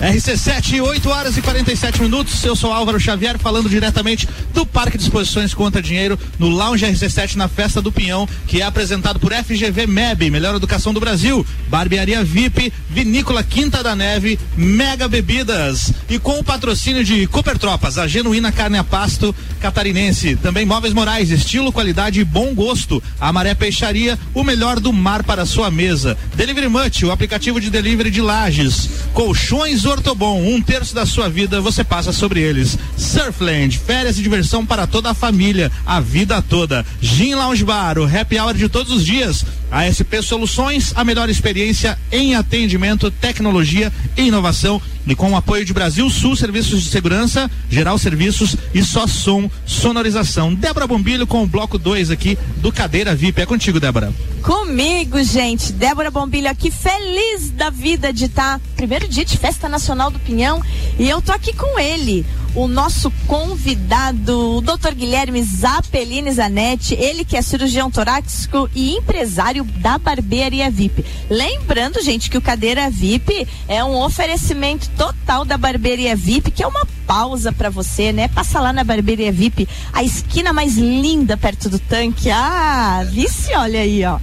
RC7, 0.00 0.80
8 0.80 1.10
horas 1.10 1.36
e 1.36 1.42
47 1.42 2.00
minutos. 2.00 2.44
Eu 2.44 2.54
sou 2.54 2.72
Álvaro 2.72 3.00
Xavier, 3.00 3.36
falando 3.36 3.68
diretamente 3.68 4.28
do 4.54 4.64
Parque 4.64 4.96
de 4.96 5.02
Exposições 5.02 5.52
Conta 5.52 5.82
Dinheiro, 5.82 6.18
no 6.38 6.48
Lounge 6.48 6.86
RC7, 6.86 7.34
na 7.34 7.48
Festa 7.48 7.82
do 7.82 7.90
Pinhão, 7.90 8.28
que 8.46 8.62
é 8.62 8.64
apresentado 8.64 9.18
por 9.18 9.32
FGV 9.32 9.88
MEB, 9.88 10.30
Melhor 10.30 10.54
Educação 10.54 10.94
do 10.94 11.00
Brasil, 11.00 11.44
Barbearia 11.68 12.22
VIP, 12.22 12.72
Vinícola 12.88 13.42
Quinta 13.42 13.82
da 13.82 13.96
Neve, 13.96 14.38
Mega 14.56 15.08
Bebidas 15.08 15.92
e 16.08 16.18
com 16.18 16.38
o 16.38 16.44
patrocínio 16.44 17.02
de 17.02 17.26
Cooper 17.26 17.58
Tropas, 17.58 17.98
a 17.98 18.06
genuína 18.06 18.52
carne 18.52 18.78
a 18.78 18.84
pasto 18.84 19.34
catarinense. 19.58 20.36
Também 20.36 20.64
Móveis 20.64 20.94
Morais, 20.94 21.30
estilo, 21.30 21.72
qualidade 21.72 22.20
e 22.20 22.24
bom 22.24 22.54
gosto. 22.54 23.02
A 23.20 23.32
Maré 23.32 23.54
Peixaria, 23.54 24.18
o 24.32 24.44
melhor 24.44 24.78
do 24.78 24.92
mar 24.92 25.24
para 25.24 25.44
sua 25.44 25.70
mesa. 25.70 26.16
Delivery 26.34 26.68
Much, 26.68 27.04
o 27.04 27.10
aplicativo 27.10 27.60
de 27.60 27.68
delivery 27.68 28.10
de 28.10 28.20
lajes. 28.20 28.88
Colchões 29.12 29.84
Ortobon, 29.90 30.42
um 30.42 30.60
terço 30.60 30.94
da 30.94 31.06
sua 31.06 31.28
vida 31.28 31.60
você 31.60 31.82
passa 31.82 32.12
sobre 32.12 32.40
eles. 32.40 32.78
Surfland, 32.96 33.78
férias 33.78 34.18
e 34.18 34.22
diversão 34.22 34.64
para 34.64 34.86
toda 34.86 35.10
a 35.10 35.14
família, 35.14 35.70
a 35.86 36.00
vida 36.00 36.42
toda. 36.42 36.84
Gin 37.00 37.34
Lounge 37.34 37.64
Bar, 37.64 37.98
o 37.98 38.04
happy 38.04 38.38
hour 38.38 38.54
de 38.54 38.68
todos 38.68 38.92
os 38.92 39.04
dias. 39.04 39.44
ASP 39.70 40.22
Soluções, 40.22 40.92
a 40.94 41.04
melhor 41.04 41.28
experiência 41.28 41.98
em 42.10 42.34
atendimento, 42.34 43.10
tecnologia 43.10 43.92
e 44.16 44.22
inovação. 44.22 44.80
E 45.06 45.14
com 45.14 45.32
o 45.32 45.36
apoio 45.36 45.64
de 45.64 45.72
Brasil 45.72 46.08
Sul 46.10 46.36
Serviços 46.36 46.82
de 46.82 46.90
Segurança, 46.90 47.50
Geral 47.70 47.96
Serviços 47.96 48.56
e 48.74 48.82
Só 48.84 49.06
Som 49.06 49.50
Sonorização. 49.64 50.54
Débora 50.54 50.86
Bombilho 50.86 51.26
com 51.26 51.42
o 51.42 51.46
bloco 51.46 51.78
2 51.78 52.10
aqui 52.10 52.36
do 52.58 52.70
Cadeira 52.70 53.14
VIP. 53.14 53.40
É 53.40 53.46
contigo, 53.46 53.80
Débora. 53.80 54.12
Comigo, 54.42 55.22
gente. 55.24 55.72
Débora 55.72 56.10
Bombilho 56.10 56.50
aqui, 56.50 56.70
feliz 56.70 57.50
da 57.50 57.70
vida 57.70 58.12
de 58.12 58.26
estar. 58.26 58.58
Tá, 58.58 58.60
primeiro 58.76 59.08
dia 59.08 59.24
de 59.24 59.36
Festa 59.36 59.68
Nacional 59.68 60.10
do 60.10 60.18
Pinhão. 60.18 60.62
E 60.98 61.08
eu 61.08 61.22
tô 61.22 61.32
aqui 61.32 61.54
com 61.54 61.78
ele, 61.78 62.24
o 62.58 62.66
nosso 62.66 63.08
convidado, 63.28 64.56
o 64.56 64.60
Dr. 64.60 64.92
Guilherme 64.92 65.40
Zapelini 65.44 66.32
Zanetti, 66.32 66.92
ele 66.94 67.24
que 67.24 67.36
é 67.36 67.42
cirurgião 67.42 67.88
torácico 67.88 68.68
e 68.74 68.96
empresário 68.96 69.62
da 69.62 69.96
Barbearia 69.96 70.68
VIP. 70.68 71.04
Lembrando, 71.30 72.02
gente, 72.02 72.28
que 72.28 72.36
o 72.36 72.42
Cadeira 72.42 72.90
VIP 72.90 73.46
é 73.68 73.84
um 73.84 74.02
oferecimento 74.02 74.90
total 74.96 75.44
da 75.44 75.56
Barbearia 75.56 76.16
VIP, 76.16 76.50
que 76.50 76.64
é 76.64 76.66
uma 76.66 76.84
pausa 77.06 77.52
para 77.52 77.70
você, 77.70 78.12
né? 78.12 78.26
Passa 78.26 78.58
lá 78.58 78.72
na 78.72 78.82
Barbearia 78.82 79.30
VIP, 79.30 79.68
a 79.92 80.02
esquina 80.02 80.52
mais 80.52 80.76
linda 80.76 81.36
perto 81.36 81.68
do 81.68 81.78
tanque. 81.78 82.28
Ah, 82.28 83.06
vice, 83.08 83.54
olha 83.54 83.82
aí, 83.82 84.04
ó. 84.04 84.18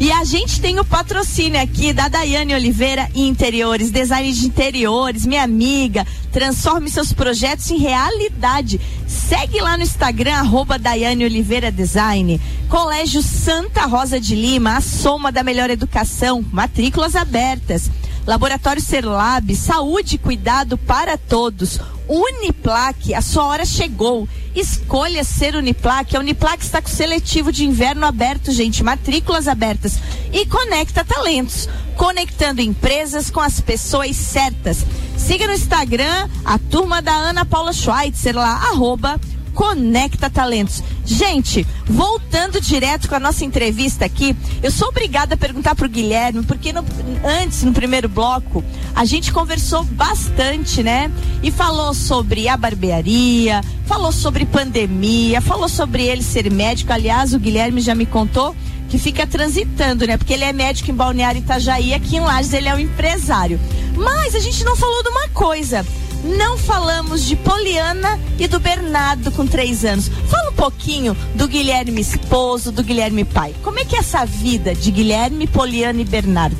E 0.00 0.12
a 0.12 0.22
gente 0.22 0.60
tem 0.60 0.78
o 0.78 0.84
patrocínio 0.84 1.60
aqui 1.60 1.92
da 1.92 2.06
Daiane 2.06 2.54
Oliveira 2.54 3.08
Interiores, 3.16 3.90
design 3.90 4.32
de 4.32 4.46
interiores, 4.46 5.26
minha 5.26 5.42
amiga. 5.42 6.06
Transforme 6.30 6.88
seus 6.88 7.12
projetos 7.12 7.68
em 7.72 7.77
realidade. 7.78 8.80
Segue 9.06 9.60
lá 9.60 9.76
no 9.76 9.82
Instagram, 9.82 10.34
arroba 10.34 10.78
Daiane 10.78 11.24
Oliveira 11.24 11.72
Design. 11.72 12.40
Colégio 12.68 13.22
Santa 13.22 13.86
Rosa 13.86 14.20
de 14.20 14.34
Lima, 14.34 14.76
a 14.76 14.80
soma 14.80 15.32
da 15.32 15.42
melhor 15.42 15.70
educação, 15.70 16.44
matrículas 16.52 17.16
abertas. 17.16 17.90
Laboratório 18.28 18.82
Serlab, 18.82 19.56
saúde 19.56 20.16
e 20.16 20.18
cuidado 20.18 20.76
para 20.76 21.16
todos. 21.16 21.80
Uniplaque, 22.06 23.14
a 23.14 23.22
sua 23.22 23.46
hora 23.46 23.64
chegou. 23.64 24.28
Escolha 24.54 25.24
ser 25.24 25.56
Uniplaque. 25.56 26.14
A 26.14 26.20
Uniplaque 26.20 26.62
está 26.62 26.82
com 26.82 26.90
seletivo 26.90 27.50
de 27.50 27.64
inverno 27.64 28.04
aberto, 28.04 28.52
gente, 28.52 28.84
matrículas 28.84 29.48
abertas. 29.48 29.98
E 30.30 30.44
conecta 30.44 31.06
talentos, 31.06 31.70
conectando 31.96 32.60
empresas 32.60 33.30
com 33.30 33.40
as 33.40 33.62
pessoas 33.62 34.14
certas. 34.14 34.84
Siga 35.16 35.46
no 35.46 35.54
Instagram 35.54 36.28
a 36.44 36.58
turma 36.58 37.00
da 37.00 37.14
Ana 37.14 37.46
Paula 37.46 37.72
Schweitzer 37.72 38.36
lá, 38.36 38.56
arroba 38.68 39.18
Conecta 39.54 40.28
Talentos. 40.28 40.84
Gente, 41.10 41.66
voltando 41.86 42.60
direto 42.60 43.08
com 43.08 43.14
a 43.14 43.18
nossa 43.18 43.42
entrevista 43.42 44.04
aqui, 44.04 44.36
eu 44.62 44.70
sou 44.70 44.88
obrigada 44.88 45.34
a 45.34 45.38
perguntar 45.38 45.74
pro 45.74 45.88
Guilherme, 45.88 46.42
porque 46.44 46.70
no- 46.70 46.84
antes, 47.24 47.62
no 47.62 47.72
primeiro 47.72 48.10
bloco, 48.10 48.62
a 48.94 49.06
gente 49.06 49.32
conversou 49.32 49.82
bastante, 49.84 50.82
né? 50.82 51.10
E 51.42 51.50
falou 51.50 51.94
sobre 51.94 52.46
a 52.46 52.58
barbearia, 52.58 53.62
falou 53.86 54.12
sobre 54.12 54.44
pandemia, 54.44 55.40
falou 55.40 55.66
sobre 55.68 56.02
ele 56.04 56.22
ser 56.22 56.50
médico. 56.52 56.92
Aliás, 56.92 57.32
o 57.32 57.38
Guilherme 57.38 57.80
já 57.80 57.94
me 57.94 58.04
contou 58.04 58.54
que 58.90 58.98
fica 58.98 59.26
transitando, 59.26 60.06
né? 60.06 60.18
Porque 60.18 60.34
ele 60.34 60.44
é 60.44 60.52
médico 60.52 60.90
em 60.90 60.94
Balneário 60.94 61.38
Itajaí, 61.40 61.94
aqui 61.94 62.16
em 62.16 62.20
Lages 62.20 62.52
ele 62.52 62.68
é 62.68 62.74
um 62.74 62.78
empresário. 62.78 63.58
Mas 63.96 64.34
a 64.34 64.40
gente 64.40 64.62
não 64.62 64.76
falou 64.76 65.02
de 65.02 65.08
uma 65.08 65.28
coisa. 65.30 65.86
Não 66.24 66.58
falamos 66.58 67.24
de 67.24 67.36
Poliana 67.36 68.18
e 68.38 68.48
do 68.48 68.58
Bernardo 68.58 69.30
com 69.30 69.46
três 69.46 69.84
anos. 69.84 70.10
Fala 70.28 70.50
um 70.50 70.54
pouquinho 70.54 71.16
do 71.34 71.46
Guilherme 71.46 72.00
esposo, 72.00 72.72
do 72.72 72.82
Guilherme 72.82 73.24
pai. 73.24 73.54
Como 73.62 73.78
é 73.78 73.84
que 73.84 73.96
é 73.96 74.00
essa 74.00 74.24
vida 74.24 74.74
de 74.74 74.90
Guilherme, 74.90 75.46
Poliana 75.46 76.00
e 76.00 76.04
Bernardo? 76.04 76.56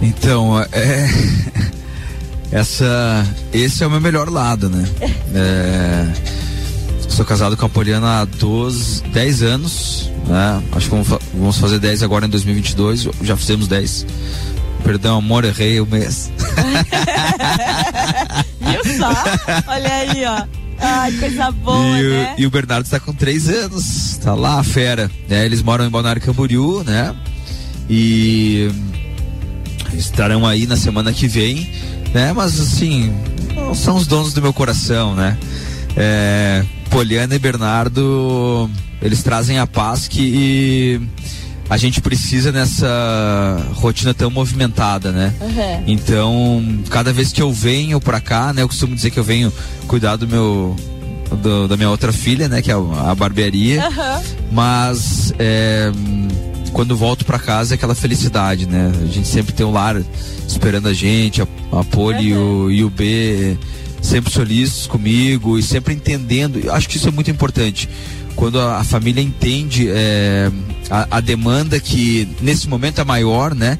Então, 0.00 0.60
é. 0.60 1.08
Essa. 2.52 3.26
Esse 3.52 3.82
é 3.82 3.86
o 3.86 3.90
meu 3.90 4.00
melhor 4.00 4.30
lado, 4.30 4.68
né? 4.70 4.88
É, 5.36 6.06
sou 7.08 7.24
casado 7.24 7.56
com 7.56 7.66
a 7.66 7.68
Poliana 7.68 8.20
há 8.20 8.24
12, 8.24 9.02
10 9.02 9.42
anos, 9.42 10.10
né? 10.28 10.62
Acho 10.70 10.86
que 10.86 10.90
vamos, 10.92 11.08
vamos 11.34 11.58
fazer 11.58 11.80
10 11.80 12.04
agora 12.04 12.26
em 12.26 12.28
2022. 12.28 13.08
Já 13.22 13.36
fizemos 13.36 13.66
10. 13.66 14.06
Perdão, 14.84 15.16
amor, 15.18 15.44
errei 15.44 15.80
o 15.80 15.86
mês. 15.86 16.30
Viu 18.60 18.96
só? 18.98 19.10
Olha 19.66 19.94
aí, 19.94 20.24
ó. 20.26 20.44
Ai, 20.78 21.12
coisa 21.12 21.50
boa, 21.50 21.98
e, 21.98 22.06
o- 22.06 22.10
né? 22.10 22.34
e 22.38 22.46
o 22.46 22.50
Bernardo 22.50 22.84
está 22.84 23.00
com 23.00 23.12
três 23.12 23.48
anos, 23.48 24.18
tá 24.22 24.34
lá, 24.34 24.62
fera. 24.62 25.10
né? 25.28 25.44
Eles 25.46 25.62
moram 25.62 25.86
em 25.86 25.90
Balneário 25.90 26.20
Camboriú, 26.20 26.82
né? 26.84 27.14
E 27.88 28.70
estarão 29.94 30.46
aí 30.46 30.66
na 30.66 30.76
semana 30.76 31.12
que 31.12 31.26
vem, 31.28 31.70
né? 32.12 32.32
Mas 32.32 32.60
assim, 32.60 33.14
são 33.74 33.96
os 33.96 34.06
donos 34.06 34.34
do 34.34 34.42
meu 34.42 34.52
coração, 34.52 35.14
né? 35.14 35.38
É, 35.96 36.64
Poliana 36.90 37.34
e 37.34 37.38
Bernardo, 37.38 38.68
eles 39.00 39.22
trazem 39.22 39.58
a 39.58 39.66
paz 39.66 40.08
que 40.08 41.00
a 41.68 41.76
gente 41.76 42.00
precisa 42.00 42.52
nessa 42.52 43.58
rotina 43.74 44.12
tão 44.12 44.30
movimentada, 44.30 45.10
né? 45.12 45.32
Uhum. 45.40 45.84
Então, 45.86 46.78
cada 46.90 47.12
vez 47.12 47.32
que 47.32 47.40
eu 47.40 47.52
venho 47.52 48.00
pra 48.00 48.20
cá, 48.20 48.52
né, 48.52 48.62
eu 48.62 48.68
costumo 48.68 48.94
dizer 48.94 49.10
que 49.10 49.18
eu 49.18 49.24
venho 49.24 49.52
cuidar 49.86 50.16
do 50.16 50.26
meu 50.28 50.76
do- 51.42 51.66
da 51.66 51.76
minha 51.76 51.88
outra 51.90 52.12
filha, 52.12 52.48
né, 52.48 52.60
que 52.62 52.70
é 52.70 52.74
a 52.74 53.10
a 53.10 53.14
barbearia. 53.14 53.86
Aham. 53.86 54.22
Mas 54.52 55.32
é, 55.38 55.90
quando 56.72 56.96
volto 56.96 57.24
pra 57.24 57.38
casa 57.38 57.74
é 57.74 57.76
aquela 57.76 57.94
felicidade, 57.94 58.66
né? 58.66 58.92
A 59.02 59.06
gente 59.06 59.26
sempre 59.26 59.52
tem 59.52 59.64
um 59.64 59.72
lar 59.72 60.00
esperando 60.46 60.86
a 60.88 60.92
gente, 60.92 61.40
a, 61.42 61.46
a 61.72 61.82
Poli 61.84 62.28
e, 62.28 62.34
o, 62.34 62.70
e 62.70 62.84
o 62.84 62.90
B 62.90 63.56
sempre 64.02 64.30
solícitos 64.30 64.86
comigo 64.86 65.58
e 65.58 65.62
sempre 65.62 65.94
entendendo. 65.94 66.60
Eu 66.62 66.74
acho 66.74 66.88
que 66.88 66.98
isso 66.98 67.08
é 67.08 67.10
muito 67.10 67.30
importante. 67.30 67.88
Quando 68.36 68.60
a, 68.60 68.78
a 68.80 68.84
família 68.84 69.22
entende 69.22 69.88
é, 69.90 70.50
a, 70.90 71.18
a 71.18 71.20
demanda 71.20 71.78
que 71.80 72.28
nesse 72.40 72.68
momento 72.68 73.00
é 73.00 73.04
maior, 73.04 73.54
né? 73.54 73.78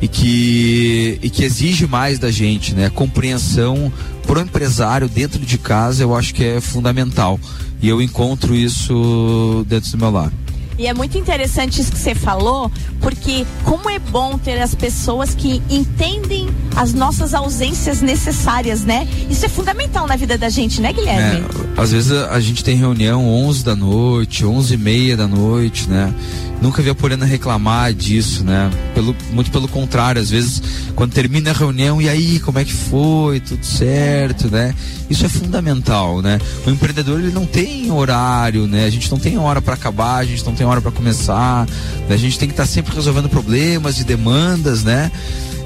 E 0.00 0.08
que, 0.08 1.18
e 1.22 1.30
que 1.30 1.42
exige 1.42 1.86
mais 1.86 2.18
da 2.18 2.30
gente, 2.30 2.74
né? 2.74 2.90
Compreensão 2.90 3.90
pro 4.26 4.40
empresário 4.40 5.08
dentro 5.08 5.38
de 5.38 5.56
casa 5.56 6.02
eu 6.02 6.14
acho 6.14 6.34
que 6.34 6.44
é 6.44 6.60
fundamental. 6.60 7.40
E 7.80 7.88
eu 7.88 8.00
encontro 8.00 8.54
isso 8.54 9.64
dentro 9.68 9.90
do 9.90 9.98
meu 9.98 10.10
lar. 10.10 10.32
E 10.78 10.86
é 10.86 10.94
muito 10.94 11.16
interessante 11.16 11.80
isso 11.80 11.90
que 11.90 11.98
você 11.98 12.14
falou, 12.14 12.70
porque 13.00 13.46
como 13.64 13.88
é 13.88 13.98
bom 13.98 14.36
ter 14.36 14.60
as 14.60 14.74
pessoas 14.74 15.34
que 15.34 15.62
entendem 15.70 16.48
as 16.74 16.92
nossas 16.92 17.32
ausências 17.32 18.02
necessárias, 18.02 18.84
né? 18.84 19.08
Isso 19.30 19.46
é 19.46 19.48
fundamental 19.48 20.06
na 20.06 20.16
vida 20.16 20.36
da 20.36 20.48
gente, 20.48 20.80
né, 20.80 20.92
Guilherme? 20.92 21.44
É, 21.76 21.80
às 21.80 21.92
vezes 21.92 22.12
a, 22.12 22.30
a 22.32 22.40
gente 22.40 22.62
tem 22.62 22.76
reunião 22.76 23.26
11 23.26 23.64
da 23.64 23.74
noite, 23.74 24.44
11 24.44 24.74
e 24.74 24.76
meia 24.76 25.16
da 25.16 25.26
noite, 25.26 25.88
né? 25.88 26.12
Nunca 26.60 26.82
vi 26.82 26.88
a 26.88 26.94
Poliana 26.94 27.26
reclamar 27.26 27.92
disso, 27.92 28.42
né? 28.42 28.70
Pelo, 28.94 29.14
muito 29.30 29.50
pelo 29.50 29.68
contrário, 29.68 30.20
às 30.20 30.30
vezes 30.30 30.62
quando 30.94 31.12
termina 31.12 31.50
a 31.50 31.52
reunião, 31.52 32.00
e 32.00 32.08
aí, 32.08 32.40
como 32.40 32.58
é 32.58 32.64
que 32.64 32.72
foi? 32.72 33.40
Tudo 33.40 33.64
certo, 33.64 34.48
né? 34.48 34.74
Isso 35.10 35.24
é 35.26 35.28
fundamental, 35.28 36.22
né? 36.22 36.40
O 36.66 36.70
empreendedor 36.70 37.20
ele 37.20 37.32
não 37.32 37.44
tem 37.44 37.90
horário, 37.90 38.66
né? 38.66 38.84
A 38.84 38.90
gente 38.90 39.10
não 39.10 39.18
tem 39.18 39.38
hora 39.38 39.60
para 39.60 39.74
acabar, 39.74 40.16
a 40.16 40.24
gente 40.24 40.44
não 40.44 40.54
tem 40.54 40.66
hora 40.66 40.80
para 40.80 40.90
começar, 40.90 41.66
né? 42.08 42.14
a 42.14 42.16
gente 42.16 42.38
tem 42.38 42.48
que 42.48 42.54
estar 42.54 42.66
sempre 42.66 42.94
resolvendo 42.94 43.28
problemas 43.28 44.00
e 44.00 44.04
demandas, 44.04 44.82
né? 44.82 45.12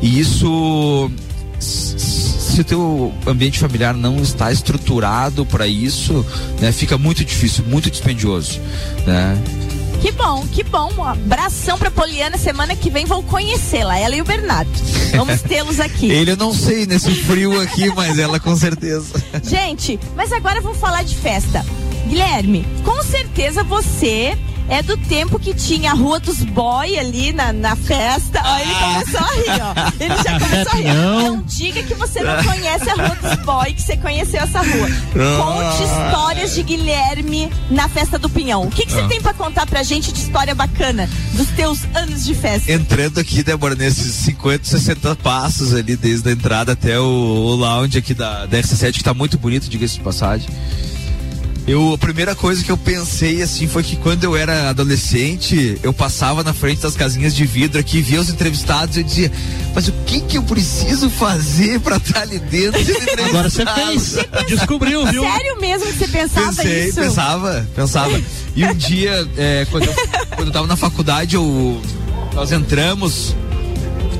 E 0.02 0.18
isso 0.18 1.10
se 1.60 2.60
o 2.60 2.64
teu 2.64 3.14
ambiente 3.26 3.58
familiar 3.58 3.94
não 3.94 4.16
está 4.16 4.50
estruturado 4.50 5.46
para 5.46 5.66
isso, 5.66 6.26
né, 6.60 6.72
fica 6.72 6.98
muito 6.98 7.24
difícil, 7.24 7.64
muito 7.66 7.90
dispendioso, 7.90 8.60
né? 9.06 9.38
Que 10.00 10.12
bom, 10.12 10.46
que 10.46 10.62
bom. 10.62 10.90
Um 10.96 11.04
abração 11.04 11.78
pra 11.78 11.90
Poliana. 11.90 12.38
Semana 12.38 12.74
que 12.74 12.90
vem 12.90 13.04
vou 13.04 13.22
conhecê-la, 13.22 13.98
ela 13.98 14.16
e 14.16 14.22
o 14.22 14.24
Bernardo. 14.24 14.70
Vamos 15.14 15.42
tê-los 15.42 15.78
aqui. 15.78 16.10
Ele 16.10 16.32
eu 16.32 16.36
não 16.36 16.54
sei 16.54 16.86
nesse 16.86 17.10
frio 17.14 17.60
aqui, 17.60 17.88
mas 17.94 18.18
ela 18.18 18.40
com 18.40 18.56
certeza. 18.56 19.22
Gente, 19.42 20.00
mas 20.16 20.32
agora 20.32 20.60
vamos 20.60 20.78
falar 20.78 21.02
de 21.02 21.16
festa. 21.16 21.64
Guilherme, 22.06 22.66
com 22.84 23.02
certeza 23.02 23.62
você 23.62 24.36
é 24.68 24.82
do 24.82 24.96
tempo 24.96 25.38
que 25.38 25.52
tinha 25.54 25.90
a 25.90 25.94
Rua 25.94 26.20
dos 26.20 26.38
Boy 26.44 26.98
ali 26.98 27.32
na, 27.32 27.52
na 27.52 27.74
festa. 27.76 28.40
Ó, 28.44 28.58
ele 28.58 28.74
começou 28.74 29.20
a 29.20 29.32
rir, 29.34 29.62
ó. 29.62 30.04
Ele 30.04 30.22
já 30.22 30.38
começou 30.40 30.72
a 30.72 30.76
rir. 30.76 30.94
Não 30.94 31.42
diga 31.42 31.82
que 31.82 31.94
você 31.94 32.22
não 32.22 32.42
conhece 32.44 32.88
a 32.90 32.94
Rua 32.94 33.16
dos 33.16 33.44
Boy, 33.44 33.72
que 33.74 33.82
você 33.82 33.96
conheceu 33.96 34.40
essa 34.40 34.60
rua. 34.60 34.88
Conte 35.12 35.82
histórias 35.82 36.54
de 36.54 36.62
Guilherme 36.62 37.50
na 37.70 37.88
festa 37.88 38.18
do 38.18 38.28
Pinhão. 38.28 38.62
O 38.64 38.70
que, 38.70 38.86
que 38.86 38.92
você 38.92 39.00
Ah. 39.00 39.08
tem 39.08 39.20
pra 39.20 39.34
contar 39.34 39.66
pra 39.66 39.82
gente 39.82 40.12
de 40.12 40.20
história 40.20 40.54
bacana 40.54 41.08
dos 41.34 41.48
teus 41.48 41.80
anos 41.94 42.24
de 42.24 42.34
festa? 42.34 42.70
Entrando 42.70 43.18
aqui, 43.18 43.42
Débora, 43.42 43.74
nesses 43.74 44.14
50, 44.14 44.64
60 44.64 45.16
passos 45.16 45.74
ali, 45.74 45.96
desde 45.96 46.28
a 46.28 46.32
entrada 46.32 46.72
até 46.72 46.98
o, 47.00 47.04
o 47.04 47.54
lounge 47.56 47.98
aqui 47.98 48.14
da, 48.14 48.46
da 48.46 48.58
RC7, 48.58 48.92
que 48.98 49.04
tá 49.04 49.14
muito 49.14 49.36
bonito, 49.38 49.68
diga-se 49.68 49.94
de 49.94 50.00
passagem. 50.00 50.48
Eu, 51.70 51.94
a 51.94 51.98
primeira 51.98 52.34
coisa 52.34 52.64
que 52.64 52.72
eu 52.72 52.76
pensei 52.76 53.40
assim 53.42 53.68
foi 53.68 53.84
que 53.84 53.94
quando 53.94 54.24
eu 54.24 54.34
era 54.36 54.70
adolescente, 54.70 55.78
eu 55.84 55.92
passava 55.92 56.42
na 56.42 56.52
frente 56.52 56.80
das 56.80 56.96
casinhas 56.96 57.32
de 57.32 57.46
vidro 57.46 57.78
aqui, 57.78 58.02
via 58.02 58.20
os 58.20 58.28
entrevistados 58.28 58.96
e 58.96 59.00
eu 59.00 59.04
dizia, 59.04 59.32
mas 59.72 59.86
o 59.86 59.92
que 60.04 60.20
que 60.20 60.36
eu 60.36 60.42
preciso 60.42 61.08
fazer 61.08 61.78
pra 61.78 61.98
estar 61.98 62.22
ali 62.22 62.40
dentro? 62.40 62.84
sendo 62.84 63.22
Agora 63.22 63.48
você 63.48 63.62
entrevistado?" 63.62 64.26
fez. 64.36 64.48
Descobriu, 64.58 65.06
viu? 65.06 65.22
Sério 65.22 65.60
mesmo 65.60 65.86
que 65.86 65.92
você 65.98 66.08
pensava 66.08 66.46
Pensei, 66.48 66.88
isso? 66.88 67.00
pensava, 67.00 67.68
pensava. 67.76 68.20
E 68.56 68.64
um 68.64 68.74
dia, 68.74 69.28
é, 69.36 69.64
quando, 69.70 69.84
eu, 69.84 69.94
quando 70.34 70.48
eu 70.48 70.52
tava 70.52 70.66
na 70.66 70.76
faculdade, 70.76 71.36
eu, 71.36 71.80
nós 72.34 72.50
entramos 72.50 73.32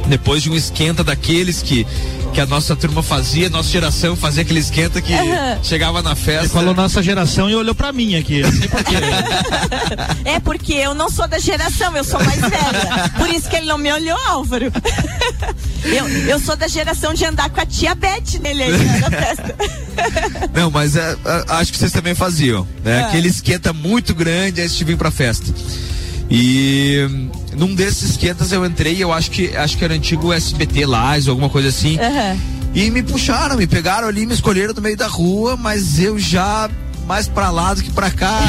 depois 0.06 0.42
de 0.42 0.50
um 0.50 0.54
esquenta 0.56 1.04
daqueles 1.04 1.62
que, 1.62 1.86
que 2.32 2.40
a 2.40 2.46
nossa 2.46 2.74
turma 2.74 3.02
fazia, 3.02 3.48
nossa 3.48 3.68
geração 3.68 4.16
fazia 4.16 4.42
aquele 4.42 4.60
esquenta 4.60 5.00
que 5.00 5.12
Aham. 5.14 5.58
chegava 5.62 6.02
na 6.02 6.14
festa. 6.14 6.42
Ele 6.42 6.48
falou 6.48 6.74
nossa 6.74 7.02
geração 7.02 7.48
e 7.48 7.54
olhou 7.54 7.74
pra 7.74 7.92
mim 7.92 8.16
aqui. 8.16 8.42
Não 8.42 8.50
sei. 8.52 8.60
É 10.24 10.40
porque 10.40 10.74
eu 10.74 10.94
não 10.94 11.10
sou 11.10 11.26
da 11.26 11.38
geração, 11.38 11.96
eu 11.96 12.04
sou 12.04 12.22
mais 12.22 12.40
velha. 12.40 13.10
Por 13.16 13.28
isso 13.28 13.48
que 13.48 13.56
ele 13.56 13.66
não 13.66 13.78
me 13.78 13.92
olhou, 13.92 14.18
Álvaro. 14.26 14.72
Eu, 15.84 16.08
eu 16.08 16.38
sou 16.38 16.56
da 16.56 16.68
geração 16.68 17.14
de 17.14 17.24
andar 17.24 17.50
com 17.50 17.60
a 17.60 17.66
tia 17.66 17.94
Beth 17.94 18.38
nele 18.40 18.62
aí 18.64 18.72
né, 18.76 18.98
na 19.00 19.10
festa. 19.10 19.56
Não, 20.54 20.70
mas 20.70 20.96
é, 20.96 21.16
é, 21.24 21.44
acho 21.48 21.72
que 21.72 21.78
vocês 21.78 21.92
também 21.92 22.14
faziam, 22.14 22.66
né? 22.84 23.00
É. 23.00 23.02
Aquele 23.04 23.28
esquenta 23.28 23.72
muito 23.72 24.14
grande 24.14 24.60
antes 24.60 24.76
de 24.76 24.84
vir 24.84 24.96
pra 24.96 25.10
festa. 25.10 25.52
E 26.30 27.08
num 27.56 27.74
desses 27.74 28.10
esquentas 28.10 28.52
eu 28.52 28.64
entrei, 28.64 29.02
eu 29.02 29.12
acho 29.12 29.30
que 29.30 29.56
acho 29.56 29.76
que 29.76 29.84
era 29.84 29.94
antigo 29.94 30.32
SBT 30.32 30.86
Lages, 30.86 31.28
alguma 31.28 31.48
coisa 31.48 31.68
assim. 31.68 31.96
E 32.74 32.90
me 32.90 33.02
puxaram, 33.02 33.56
me 33.56 33.66
pegaram 33.66 34.06
ali, 34.06 34.24
me 34.26 34.34
escolheram 34.34 34.72
no 34.72 34.80
meio 34.80 34.96
da 34.96 35.08
rua, 35.08 35.56
mas 35.56 35.98
eu 35.98 36.18
já 36.18 36.70
mais 37.06 37.26
pra 37.26 37.50
lá 37.50 37.74
do 37.74 37.82
que 37.82 37.90
pra 37.90 38.08
cá, 38.10 38.40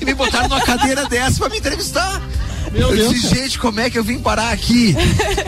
e 0.00 0.04
me 0.04 0.12
botaram 0.12 0.48
numa 0.48 0.60
cadeira 0.60 1.06
dessa 1.06 1.38
pra 1.38 1.48
me 1.48 1.58
entrevistar. 1.58 2.20
Meu 2.72 2.88
eu 2.90 2.96
Deus. 2.96 3.14
disse, 3.14 3.34
gente, 3.34 3.58
como 3.58 3.80
é 3.80 3.88
que 3.90 3.98
eu 3.98 4.04
vim 4.04 4.18
parar 4.18 4.50
aqui? 4.52 4.94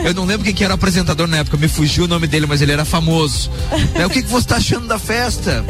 Eu 0.03 0.13
não 0.13 0.25
lembro 0.25 0.43
quem 0.43 0.53
que 0.53 0.63
era 0.63 0.73
o 0.73 0.75
apresentador 0.75 1.27
na 1.27 1.37
época, 1.37 1.57
me 1.57 1.67
fugiu 1.67 2.05
o 2.05 2.07
nome 2.07 2.27
dele, 2.27 2.45
mas 2.45 2.61
ele 2.61 2.71
era 2.71 2.85
famoso. 2.85 3.49
Né, 3.93 4.05
o 4.05 4.09
que, 4.09 4.21
que 4.23 4.29
você 4.29 4.47
tá 4.47 4.57
achando 4.57 4.87
da 4.87 4.97
festa? 4.99 5.63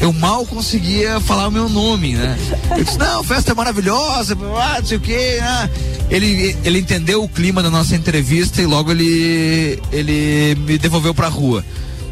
Eu 0.00 0.12
mal 0.12 0.44
conseguia 0.46 1.20
falar 1.20 1.48
o 1.48 1.50
meu 1.50 1.68
nome, 1.68 2.14
né? 2.14 2.36
Eu 2.76 2.84
disse, 2.84 2.98
não, 2.98 3.20
a 3.20 3.24
festa 3.24 3.52
é 3.52 3.54
maravilhosa, 3.54 4.36
ah, 4.60 4.76
não 4.80 4.86
sei 4.86 4.96
o 4.96 5.00
quê. 5.00 5.38
ah. 5.42 5.68
Ele, 6.10 6.56
ele 6.64 6.78
entendeu 6.78 7.22
o 7.22 7.28
clima 7.28 7.62
da 7.62 7.70
nossa 7.70 7.94
entrevista 7.94 8.62
e 8.62 8.66
logo 8.66 8.90
ele, 8.90 9.80
ele 9.92 10.56
me 10.60 10.78
devolveu 10.78 11.12
pra 11.14 11.28
rua. 11.28 11.64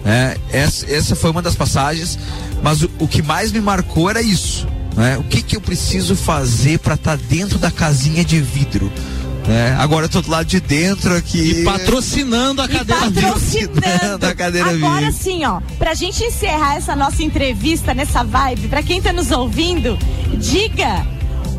Né? 0.05 0.37
Essa, 0.53 0.91
essa 0.91 1.17
foi 1.17 1.31
uma 1.31 1.43
das 1.43 1.55
passagens, 1.57 2.19
mas 2.63 2.83
o, 2.83 2.91
o 2.99 3.09
que 3.09 3.23
mais 3.23 3.51
me 3.51 3.61
marcou 3.61 4.09
era 4.11 4.21
isso. 4.23 4.69
Né? 4.97 5.19
O 5.19 5.25
que, 5.25 5.43
que 5.43 5.57
eu 5.57 5.61
preciso 5.61 6.17
fazer 6.17 6.79
para 6.79 6.95
estar 6.95 7.19
tá 7.19 7.25
dentro 7.29 7.59
da 7.59 7.71
casinha 7.71 8.25
de 8.25 8.41
vidro? 8.41 8.91
É, 9.49 9.77
agora 9.79 10.07
eu 10.07 10.09
tô 10.09 10.21
do 10.21 10.31
lado 10.31 10.47
de 10.47 10.59
dentro 10.59 11.15
aqui. 11.15 11.61
E 11.61 11.65
patrocinando 11.65 12.63
a 12.63 12.69
cadeira 12.69 13.01
patrocinando. 13.03 14.27
a 14.27 14.35
cadeira 14.35 14.71
Agora 14.71 15.13
sim, 15.13 15.45
ó, 15.45 15.61
pra 15.79 15.95
gente 15.95 16.25
encerrar 16.25 16.77
essa 16.77 16.97
nossa 16.97 17.23
entrevista 17.23 17.95
nessa 17.95 18.25
vibe, 18.25 18.67
pra 18.67 18.83
quem 18.83 19.01
tá 19.01 19.13
nos 19.13 19.31
ouvindo, 19.31 19.97
diga 20.37 21.07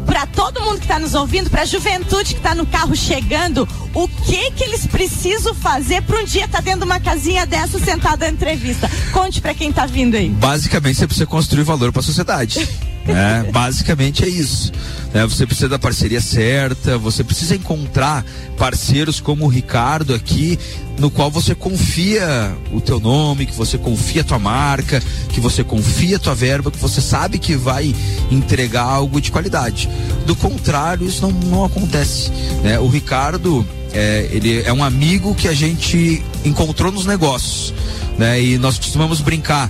para 0.06 0.26
todo 0.26 0.62
mundo 0.62 0.78
que 0.78 0.86
está 0.86 1.00
nos 1.00 1.13
ouvindo, 1.13 1.50
para 1.50 1.62
a 1.62 1.65
juventude 1.65 2.34
que 2.34 2.39
está 2.39 2.56
no 2.56 2.65
carro 2.65 2.95
chegando, 2.95 3.67
o 3.93 4.08
que 4.08 4.52
que 4.52 4.63
eles 4.63 4.86
precisam 4.86 5.54
fazer 5.54 6.02
para 6.04 6.19
um 6.19 6.26
dia 6.26 6.45
estar 6.45 6.60
tá 6.60 6.63
dentro 6.63 6.82
de 6.82 6.86
uma 6.86 7.00
casinha 7.00 7.45
dessa 7.45 7.80
sentada 7.80 8.26
na 8.26 8.32
entrevista? 8.32 8.89
Conte 9.12 9.41
para 9.41 9.54
quem 9.54 9.69
está 9.69 9.86
vindo 9.86 10.15
aí. 10.15 10.30
Basicamente, 10.30 10.97
você 10.97 11.08
precisa 11.08 11.26
construir 11.26 11.63
valor 11.63 11.91
para 11.91 12.02
a 12.02 12.04
sociedade. 12.04 12.67
É, 13.08 13.50
basicamente 13.52 14.23
é 14.23 14.28
isso. 14.28 14.71
É, 15.13 15.23
você 15.23 15.45
precisa 15.45 15.69
da 15.69 15.80
parceria 15.80 16.19
certa, 16.19 16.97
você 16.97 17.23
precisa 17.23 17.56
encontrar 17.56 18.26
parceiros 18.58 19.19
como 19.19 19.45
o 19.45 19.47
Ricardo 19.47 20.13
aqui, 20.13 20.60
no 21.00 21.10
qual 21.10 21.32
você 21.32 21.56
confia 21.56 22.56
o 22.71 22.82
teu 22.82 23.00
nome, 23.00 23.45
que 23.45 23.54
você 23.54 23.78
confia 23.78 24.21
a 24.21 24.26
tua 24.26 24.39
marca, 24.39 25.02
que 25.30 25.39
você 25.39 25.63
confia 25.63 26.17
a 26.17 26.19
tua 26.19 26.36
verba, 26.36 26.71
que 26.71 26.78
você 26.78 27.00
sabe 27.00 27.39
que 27.39 27.56
vai 27.56 27.95
entregar 28.30 28.84
algo 28.84 29.21
de 29.21 29.32
qualidade. 29.32 29.89
Do 30.26 30.36
contrário, 30.36 31.08
isso 31.08 31.21
não, 31.21 31.32
não 31.32 31.65
acontece. 31.65 32.30
Né? 32.63 32.80
O 32.80 32.88
Ricardo, 32.88 33.65
é, 33.97 34.29
ele 34.31 34.62
é 34.62 34.71
um 34.71 34.83
amigo 34.83 35.33
que 35.33 35.47
a 35.47 35.53
gente 35.53 36.23
encontrou 36.45 36.91
nos 36.91 37.07
negócios. 37.07 37.73
Né? 38.15 38.41
E 38.41 38.57
nós 38.60 38.77
costumamos 38.77 39.21
brincar 39.21 39.69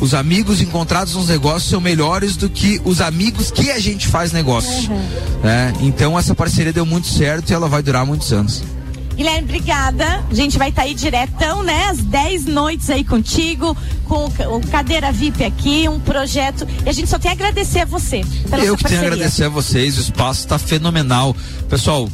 os 0.00 0.14
amigos 0.14 0.60
encontrados 0.60 1.14
nos 1.14 1.28
negócios 1.28 1.70
são 1.70 1.80
melhores 1.80 2.36
do 2.36 2.48
que 2.48 2.80
os 2.84 3.00
amigos 3.00 3.50
que 3.50 3.70
a 3.70 3.78
gente 3.78 4.06
faz 4.08 4.32
negócio. 4.32 4.90
Uhum. 4.90 5.08
Né? 5.42 5.72
Então 5.80 6.18
essa 6.18 6.34
parceria 6.34 6.72
deu 6.72 6.86
muito 6.86 7.06
certo 7.06 7.50
e 7.50 7.54
ela 7.54 7.68
vai 7.68 7.82
durar 7.82 8.04
muitos 8.04 8.32
anos. 8.32 8.62
Guilherme, 9.16 9.42
obrigada. 9.42 10.24
A 10.30 10.34
gente 10.34 10.56
vai 10.56 10.68
estar 10.68 10.82
tá 10.82 10.88
aí 10.88 10.94
diretão, 10.94 11.64
né? 11.64 11.88
Às 11.88 11.98
10 11.98 12.46
noites 12.46 12.88
aí 12.88 13.02
contigo, 13.02 13.76
com 14.04 14.26
o 14.26 14.60
Cadeira 14.70 15.10
VIP 15.10 15.42
aqui, 15.42 15.88
um 15.88 15.98
projeto. 15.98 16.66
E 16.86 16.88
a 16.88 16.92
gente 16.92 17.10
só 17.10 17.18
tem 17.18 17.32
a 17.32 17.34
agradecer 17.34 17.80
a 17.80 17.84
você. 17.84 18.24
Pela 18.48 18.64
Eu 18.64 18.76
que 18.76 18.84
tenho 18.84 19.00
a 19.00 19.02
agradecer 19.02 19.44
a 19.44 19.48
vocês, 19.48 19.98
o 19.98 20.00
espaço 20.02 20.42
está 20.42 20.56
fenomenal. 20.56 21.34
Pessoal, 21.68 22.08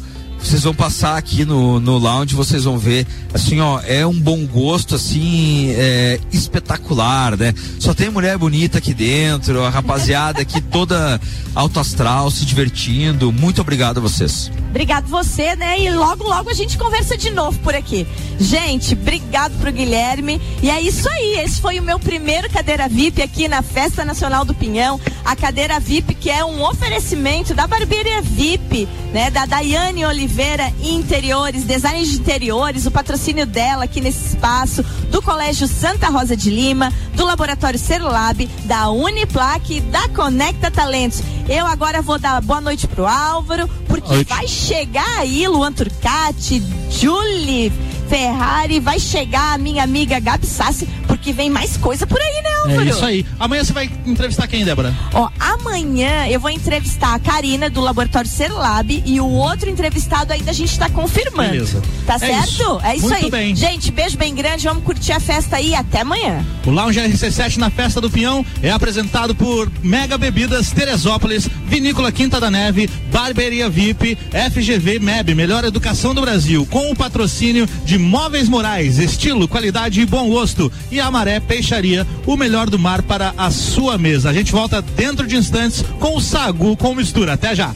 vocês 0.45 0.61
vão 0.61 0.75
passar 0.75 1.17
aqui 1.17 1.43
no, 1.43 1.79
no 1.79 1.97
lounge, 1.97 2.35
vocês 2.35 2.65
vão 2.65 2.77
ver, 2.77 3.07
assim, 3.33 3.59
ó, 3.59 3.81
é 3.83 4.05
um 4.05 4.13
bom 4.13 4.45
gosto, 4.45 4.93
assim, 4.93 5.71
é, 5.71 6.19
espetacular, 6.31 7.35
né? 7.35 7.51
Só 7.79 7.95
tem 7.95 8.11
mulher 8.11 8.37
bonita 8.37 8.77
aqui 8.77 8.93
dentro, 8.93 9.63
a 9.63 9.69
rapaziada 9.71 10.41
aqui 10.41 10.61
toda 10.69 11.19
alto 11.55 11.79
astral, 11.79 12.29
se 12.29 12.45
divertindo. 12.45 13.31
Muito 13.31 13.59
obrigado 13.59 13.97
a 13.97 14.01
vocês. 14.01 14.51
Obrigado 14.69 15.07
você, 15.07 15.55
né? 15.55 15.79
E 15.79 15.89
logo, 15.89 16.23
logo 16.23 16.49
a 16.49 16.53
gente 16.53 16.77
conversa 16.77 17.17
de 17.17 17.31
novo 17.31 17.57
por 17.59 17.73
aqui. 17.73 18.05
Gente, 18.39 18.93
obrigado 18.93 19.57
pro 19.59 19.71
Guilherme. 19.71 20.39
E 20.61 20.69
é 20.69 20.79
isso 20.81 21.09
aí. 21.09 21.39
Esse 21.39 21.61
foi 21.61 21.79
o 21.79 21.83
meu 21.83 21.97
primeiro 21.97 22.49
cadeira 22.49 22.87
VIP 22.87 23.21
aqui 23.21 23.47
na 23.47 23.61
Festa 23.61 24.03
Nacional 24.03 24.43
do 24.43 24.53
Pinhão. 24.53 24.99
A 25.23 25.33
cadeira 25.35 25.79
VIP 25.79 26.13
que 26.13 26.29
é 26.29 26.43
um 26.43 26.61
oferecimento 26.61 27.53
da 27.53 27.65
Barbearia 27.65 28.21
VIP, 28.21 28.87
né? 29.13 29.31
Da 29.31 29.45
Daiane 29.45 30.05
Oliveira 30.05 30.34
Interiores, 30.83 31.63
design 31.63 32.05
de 32.05 32.17
interiores, 32.17 32.85
o 32.85 32.91
patrocínio 32.91 33.45
dela 33.45 33.85
aqui 33.85 34.01
nesse 34.01 34.35
espaço, 34.35 34.83
do 35.09 35.21
Colégio 35.21 35.65
Santa 35.65 36.09
Rosa 36.09 36.35
de 36.35 36.49
Lima, 36.49 36.91
do 37.13 37.23
Laboratório 37.25 37.79
Cerulab, 37.79 38.45
da 38.65 38.89
Uniplaque, 38.89 39.79
da 39.79 40.09
Conecta 40.09 40.69
Talentos. 40.69 41.21
Eu 41.47 41.65
agora 41.65 42.01
vou 42.01 42.19
dar 42.19 42.41
boa 42.41 42.59
noite 42.59 42.85
pro 42.85 43.05
Álvaro, 43.05 43.69
porque 43.87 44.25
vai 44.25 44.45
chegar 44.47 45.19
aí 45.19 45.47
Luan 45.47 45.71
Turcati, 45.71 46.61
Julie 46.89 47.71
Ferrari, 48.09 48.79
vai 48.79 48.99
chegar 48.99 49.53
a 49.53 49.57
minha 49.57 49.83
amiga 49.83 50.19
Gabi 50.19 50.45
Sassi, 50.45 50.85
porque 51.17 51.31
vem 51.31 51.49
mais 51.49 51.77
coisa 51.77 52.05
por 52.05 52.19
aí, 52.19 52.41
né, 52.43 52.49
Álvaro? 52.63 52.81
É 52.81 52.89
isso 52.89 53.05
aí. 53.05 53.25
Amanhã 53.39 53.63
você 53.63 53.73
vai 53.73 53.89
entrevistar 54.05 54.47
quem, 54.47 54.65
Débora? 54.65 54.93
Ó, 55.13 55.29
amanhã 55.39 56.27
eu 56.27 56.39
vou 56.39 56.49
entrevistar 56.49 57.15
a 57.15 57.19
Karina 57.19 57.69
do 57.69 57.81
Laboratório 57.81 58.29
Cerlab 58.29 59.03
e 59.05 59.19
o 59.19 59.27
outro 59.27 59.69
entrevistado 59.69 60.33
ainda 60.33 60.51
a 60.51 60.53
gente 60.53 60.77
tá 60.77 60.89
confirmando. 60.89 61.51
Beleza. 61.51 61.81
Tá 62.05 62.15
é 62.15 62.19
certo? 62.19 62.49
Isso. 62.49 62.79
É 62.83 62.95
isso 62.95 63.09
Muito 63.09 63.25
aí. 63.25 63.31
Bem. 63.31 63.55
Gente, 63.55 63.91
beijo 63.91 64.17
bem 64.17 64.35
grande, 64.35 64.67
vamos 64.67 64.83
curtir 64.83 65.13
a 65.13 65.19
festa 65.19 65.55
aí 65.57 65.73
até 65.73 66.01
amanhã. 66.01 66.45
O 66.65 66.71
Lounge 66.71 66.99
RC7 66.99 67.57
na 67.57 67.69
Festa 67.69 68.01
do 68.01 68.09
Pinhão 68.09 68.45
é 68.61 68.71
apresentado 68.71 69.33
por 69.33 69.71
Mega 69.81 70.17
Bebidas 70.17 70.71
Teresópolis, 70.71 71.47
Vinícola 71.65 72.11
Quinta 72.11 72.39
da 72.39 72.51
Neve, 72.51 72.89
Barbearia 73.11 73.69
VIP, 73.69 74.17
FGV 74.51 74.99
MEB, 74.99 75.35
Melhor 75.35 75.63
Educação 75.63 76.13
do 76.13 76.21
Brasil, 76.21 76.67
com 76.69 76.91
o 76.91 76.95
patrocínio 76.95 77.67
de 77.85 77.97
Móveis 77.97 78.49
Morais, 78.49 78.99
estilo, 78.99 79.47
qualidade 79.47 80.01
e 80.01 80.05
bom 80.05 80.29
gosto. 80.29 80.71
E 80.91 80.99
Amaré 81.05 81.39
Peixaria, 81.39 82.05
o 82.25 82.35
melhor 82.35 82.69
do 82.69 82.79
mar 82.79 83.01
para 83.03 83.33
a 83.37 83.51
sua 83.51 83.97
mesa. 83.97 84.29
A 84.29 84.33
gente 84.33 84.51
volta 84.51 84.81
dentro 84.81 85.27
de 85.27 85.35
instantes 85.35 85.83
com 85.99 86.15
o 86.17 86.21
Sagu 86.21 86.75
com 86.75 86.95
mistura. 86.95 87.33
Até 87.33 87.55
já! 87.55 87.73